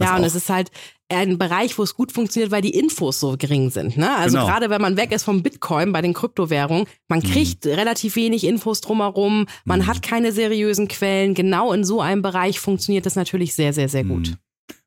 Ja, 0.00 0.16
und 0.16 0.24
es 0.24 0.34
ist 0.34 0.50
halt 0.50 0.70
ein 1.08 1.38
Bereich, 1.38 1.78
wo 1.78 1.82
es 1.82 1.94
gut 1.94 2.12
funktioniert, 2.12 2.50
weil 2.50 2.60
die 2.60 2.74
Infos 2.74 3.20
so 3.20 3.36
gering 3.38 3.70
sind. 3.70 3.96
Ne? 3.96 4.14
Also 4.14 4.36
genau. 4.36 4.46
gerade 4.46 4.68
wenn 4.68 4.82
man 4.82 4.96
weg 4.96 5.12
ist 5.12 5.24
vom 5.24 5.42
Bitcoin 5.42 5.92
bei 5.92 6.02
den 6.02 6.12
Kryptowährungen, 6.12 6.86
man 7.08 7.20
mhm. 7.20 7.24
kriegt 7.24 7.64
mhm. 7.64 7.72
relativ 7.72 8.16
wenig 8.16 8.44
Infos 8.44 8.80
drumherum, 8.80 9.46
man 9.64 9.80
mhm. 9.80 9.86
hat 9.86 10.02
keine 10.02 10.32
seriösen 10.32 10.88
Quellen. 10.88 11.34
Genau 11.34 11.72
in 11.72 11.84
so 11.84 12.00
einem 12.02 12.20
Bereich 12.20 12.60
funktioniert 12.60 13.06
das 13.06 13.16
natürlich 13.16 13.54
sehr, 13.54 13.72
sehr, 13.72 13.88
sehr 13.88 14.04
gut. 14.04 14.30
Mhm. 14.30 14.36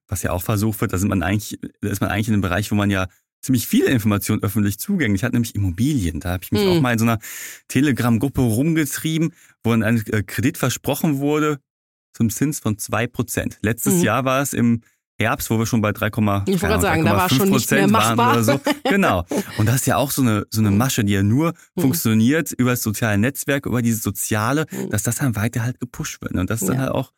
Was 0.08 0.24
ja 0.24 0.34
auch 0.34 0.44
versucht 0.44 0.82
wird, 0.82 0.94
da, 0.94 0.98
sind 0.98 1.10
man 1.10 1.24
eigentlich, 1.24 1.58
da 1.82 1.90
ist 1.90 2.02
man 2.02 2.10
eigentlich 2.10 2.28
in 2.28 2.34
einem 2.34 2.42
Bereich, 2.42 2.70
wo 2.72 2.76
man 2.76 2.92
ja 2.92 3.08
ziemlich 3.42 3.68
viele 3.68 3.88
Informationen 3.88 4.44
öffentlich 4.44 4.80
zugänglich 4.80 5.24
hat, 5.24 5.34
nämlich 5.34 5.56
Immobilien. 5.56 6.20
Da 6.20 6.32
habe 6.32 6.44
ich 6.44 6.52
mich 6.52 6.64
mhm. 6.64 6.70
auch 6.70 6.82
mal 6.82 6.94
in 6.94 7.00
so 7.00 7.06
einer 7.06 7.20
Telegram-Gruppe 7.68 8.42
rumgetrieben, 8.42 9.34
wo 9.64 9.72
ein 9.72 9.84
äh, 9.84 10.24
Kredit 10.24 10.58
versprochen 10.58 11.20
wurde 11.20 11.60
zum 12.14 12.30
Zins 12.30 12.60
von 12.60 12.78
zwei 12.78 13.08
Prozent. 13.08 13.58
Letztes 13.62 13.96
mhm. 13.96 14.04
Jahr 14.04 14.26
war 14.26 14.42
es 14.42 14.54
im 14.54 14.82
Herbst, 15.22 15.50
wo 15.50 15.60
wir 15.60 15.66
schon 15.66 15.82
bei 15.82 15.92
3,5 15.92 16.50
Ich 16.50 16.62
wollte 16.62 16.82
sagen, 16.82 17.06
da 17.06 17.16
war 17.16 17.30
schon 17.30 17.50
nicht 17.50 17.70
mehr 17.70 17.88
machbar. 17.88 18.34
Oder 18.34 18.44
so. 18.44 18.60
Genau. 18.84 19.26
Und 19.58 19.68
das 19.68 19.76
ist 19.78 19.86
ja 19.86 19.98
auch 19.98 20.12
so 20.12 20.22
eine, 20.22 20.46
so 20.50 20.62
eine 20.62 20.72
mhm. 20.72 20.78
Masche, 20.78 21.04
die 21.04 21.14
ja 21.14 21.24
nur 21.24 21.54
mhm. 21.76 21.82
funktioniert 21.82 22.52
über 22.52 22.72
das 22.72 22.82
soziale 22.82 23.18
Netzwerk, 23.18 23.66
über 23.66 23.82
dieses 23.82 24.02
Soziale, 24.02 24.66
mhm. 24.72 24.90
dass 24.90 25.04
das 25.04 25.16
dann 25.16 25.36
weiter 25.36 25.64
halt 25.64 25.80
gepusht 25.80 26.22
wird. 26.22 26.34
Und 26.34 26.50
das 26.50 26.62
ist 26.62 26.70
dann 26.70 26.80
halt 26.80 26.92
auch 26.92 27.12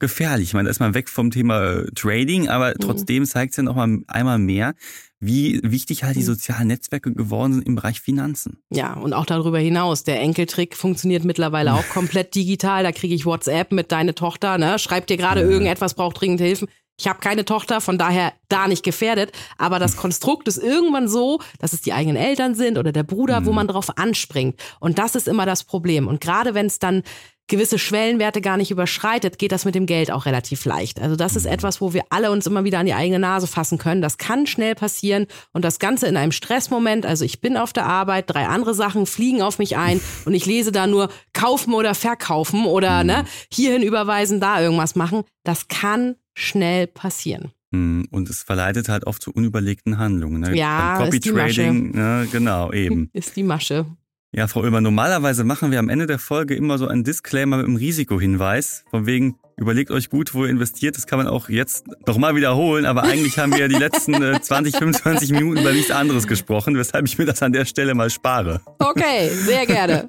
gefährlich. 0.00 0.48
Ich 0.48 0.54
meine, 0.54 0.66
da 0.66 0.70
ist 0.70 0.80
man 0.80 0.94
weg 0.94 1.08
vom 1.08 1.30
Thema 1.30 1.62
äh, 1.62 1.86
Trading, 1.94 2.48
aber 2.48 2.70
mhm. 2.70 2.80
trotzdem 2.80 3.24
zeigt 3.24 3.52
es 3.52 3.58
ja 3.58 3.62
noch 3.62 3.76
mal 3.76 4.00
einmal 4.08 4.38
mehr, 4.38 4.74
wie 5.20 5.60
wichtig 5.62 6.02
halt 6.02 6.16
die 6.16 6.20
mhm. 6.20 6.24
sozialen 6.24 6.68
Netzwerke 6.68 7.12
geworden 7.12 7.54
sind 7.54 7.66
im 7.66 7.76
Bereich 7.76 8.00
Finanzen. 8.00 8.62
Ja, 8.70 8.94
und 8.94 9.12
auch 9.12 9.26
darüber 9.26 9.58
hinaus. 9.58 10.02
Der 10.02 10.20
Enkeltrick 10.20 10.76
funktioniert 10.76 11.24
mittlerweile 11.24 11.74
auch 11.74 11.88
komplett 11.92 12.34
digital. 12.34 12.82
Da 12.82 12.92
kriege 12.92 13.14
ich 13.14 13.26
WhatsApp 13.26 13.70
mit 13.72 13.92
deine 13.92 14.14
Tochter, 14.14 14.58
ne? 14.58 14.78
Schreibt 14.78 15.10
dir 15.10 15.16
gerade 15.16 15.42
irgendetwas, 15.42 15.94
braucht 15.94 16.20
dringend 16.20 16.40
Hilfen. 16.40 16.68
Ich 16.98 17.08
habe 17.08 17.20
keine 17.20 17.46
Tochter, 17.46 17.80
von 17.80 17.96
daher 17.96 18.34
da 18.48 18.68
nicht 18.68 18.82
gefährdet. 18.82 19.32
Aber 19.56 19.78
das 19.78 19.96
Konstrukt 19.96 20.48
ist 20.48 20.58
irgendwann 20.58 21.08
so, 21.08 21.40
dass 21.58 21.72
es 21.72 21.80
die 21.80 21.94
eigenen 21.94 22.16
Eltern 22.16 22.54
sind 22.54 22.76
oder 22.76 22.92
der 22.92 23.04
Bruder, 23.04 23.40
mhm. 23.40 23.46
wo 23.46 23.52
man 23.52 23.68
drauf 23.68 23.96
anspringt. 23.96 24.60
Und 24.80 24.98
das 24.98 25.14
ist 25.14 25.26
immer 25.26 25.46
das 25.46 25.64
Problem. 25.64 26.08
Und 26.08 26.20
gerade 26.20 26.52
wenn 26.52 26.66
es 26.66 26.78
dann 26.78 27.02
gewisse 27.50 27.78
Schwellenwerte 27.78 28.40
gar 28.40 28.56
nicht 28.56 28.70
überschreitet, 28.70 29.38
geht 29.38 29.52
das 29.52 29.66
mit 29.66 29.74
dem 29.74 29.84
Geld 29.84 30.10
auch 30.10 30.24
relativ 30.24 30.64
leicht. 30.64 31.00
Also 31.00 31.16
das 31.16 31.36
ist 31.36 31.44
etwas, 31.44 31.80
wo 31.80 31.92
wir 31.92 32.04
alle 32.08 32.30
uns 32.30 32.46
immer 32.46 32.64
wieder 32.64 32.78
an 32.78 32.86
die 32.86 32.94
eigene 32.94 33.18
Nase 33.18 33.46
fassen 33.46 33.76
können. 33.76 34.00
Das 34.00 34.16
kann 34.16 34.46
schnell 34.46 34.74
passieren 34.74 35.26
und 35.52 35.64
das 35.64 35.78
Ganze 35.78 36.06
in 36.06 36.16
einem 36.16 36.32
Stressmoment. 36.32 37.04
Also 37.04 37.24
ich 37.24 37.42
bin 37.42 37.58
auf 37.58 37.74
der 37.74 37.84
Arbeit, 37.84 38.30
drei 38.30 38.46
andere 38.46 38.72
Sachen 38.72 39.04
fliegen 39.04 39.42
auf 39.42 39.58
mich 39.58 39.76
ein 39.76 40.00
und 40.24 40.32
ich 40.32 40.46
lese 40.46 40.72
da 40.72 40.86
nur 40.86 41.10
kaufen 41.34 41.74
oder 41.74 41.94
verkaufen 41.94 42.64
oder 42.64 43.04
ne, 43.04 43.24
hierhin 43.52 43.82
überweisen, 43.82 44.40
da 44.40 44.62
irgendwas 44.62 44.94
machen. 44.94 45.24
Das 45.44 45.68
kann 45.68 46.16
schnell 46.34 46.86
passieren. 46.86 47.52
Hm, 47.72 48.08
und 48.10 48.28
es 48.28 48.42
verleitet 48.42 48.88
halt 48.88 49.06
oft 49.06 49.22
zu 49.22 49.32
unüberlegten 49.32 49.98
Handlungen. 49.98 50.40
Ne? 50.40 50.56
Ja, 50.56 50.98
Copy 50.98 51.20
Trading, 51.20 51.92
ne? 51.92 52.26
genau, 52.32 52.72
eben. 52.72 53.10
Ist 53.12 53.36
die 53.36 53.44
Masche. 53.44 53.86
Ja, 54.32 54.46
Frau 54.46 54.60
Oeber, 54.60 54.80
normalerweise 54.80 55.42
machen 55.42 55.72
wir 55.72 55.80
am 55.80 55.88
Ende 55.88 56.06
der 56.06 56.20
Folge 56.20 56.54
immer 56.54 56.78
so 56.78 56.86
einen 56.86 57.02
Disclaimer 57.02 57.56
mit 57.56 57.66
einem 57.66 57.74
Risikohinweis. 57.74 58.84
Von 58.88 59.04
wegen, 59.04 59.40
überlegt 59.56 59.90
euch 59.90 60.08
gut, 60.08 60.34
wo 60.34 60.44
ihr 60.44 60.50
investiert. 60.50 60.96
Das 60.96 61.08
kann 61.08 61.18
man 61.18 61.26
auch 61.26 61.48
jetzt 61.48 61.86
nochmal 62.06 62.36
wiederholen. 62.36 62.86
Aber 62.86 63.02
eigentlich 63.02 63.40
haben 63.40 63.50
wir 63.50 63.58
ja 63.58 63.66
die 63.66 63.74
letzten 63.74 64.14
20, 64.40 64.74
äh, 64.74 64.78
25 64.78 65.32
Minuten 65.32 65.60
über 65.60 65.72
nichts 65.72 65.90
anderes 65.90 66.28
gesprochen, 66.28 66.76
weshalb 66.76 67.06
ich 67.06 67.18
mir 67.18 67.26
das 67.26 67.42
an 67.42 67.52
der 67.52 67.64
Stelle 67.64 67.92
mal 67.94 68.08
spare. 68.08 68.60
Okay, 68.78 69.30
sehr 69.30 69.66
gerne. 69.66 70.08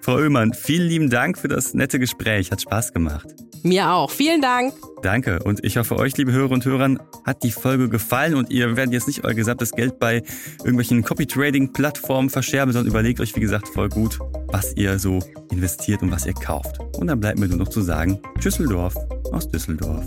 Frau 0.00 0.14
Oehlmann, 0.14 0.54
vielen 0.54 0.88
lieben 0.88 1.10
Dank 1.10 1.36
für 1.36 1.48
das 1.48 1.74
nette 1.74 1.98
Gespräch. 1.98 2.50
Hat 2.50 2.62
Spaß 2.62 2.94
gemacht. 2.94 3.26
Mir 3.64 3.90
auch. 3.92 4.10
Vielen 4.10 4.40
Dank. 4.40 4.72
Danke. 5.02 5.40
Und 5.42 5.64
ich 5.64 5.76
hoffe, 5.76 5.96
euch, 5.96 6.16
liebe 6.16 6.32
Hörer 6.32 6.50
und 6.50 6.64
Hörer, 6.64 6.96
hat 7.24 7.42
die 7.42 7.50
Folge 7.50 7.88
gefallen 7.88 8.34
und 8.34 8.50
ihr 8.50 8.76
werdet 8.76 8.92
jetzt 8.92 9.06
nicht 9.06 9.24
euer 9.24 9.34
gesamtes 9.34 9.72
Geld 9.72 9.98
bei 9.98 10.22
irgendwelchen 10.58 11.02
Copy-Trading-Plattformen 11.02 12.30
verscherben, 12.30 12.72
sondern 12.72 12.90
überlegt 12.90 13.20
euch, 13.20 13.34
wie 13.36 13.40
gesagt, 13.40 13.68
voll 13.68 13.88
gut, 13.88 14.18
was 14.48 14.76
ihr 14.76 14.98
so 14.98 15.20
investiert 15.50 16.02
und 16.02 16.10
was 16.10 16.26
ihr 16.26 16.34
kauft. 16.34 16.78
Und 16.96 17.06
dann 17.06 17.20
bleibt 17.20 17.38
mir 17.38 17.48
nur 17.48 17.58
noch 17.58 17.68
zu 17.68 17.80
sagen, 17.80 18.20
Tschüsseldorf 18.38 18.94
aus 19.32 19.48
Düsseldorf. 19.48 20.06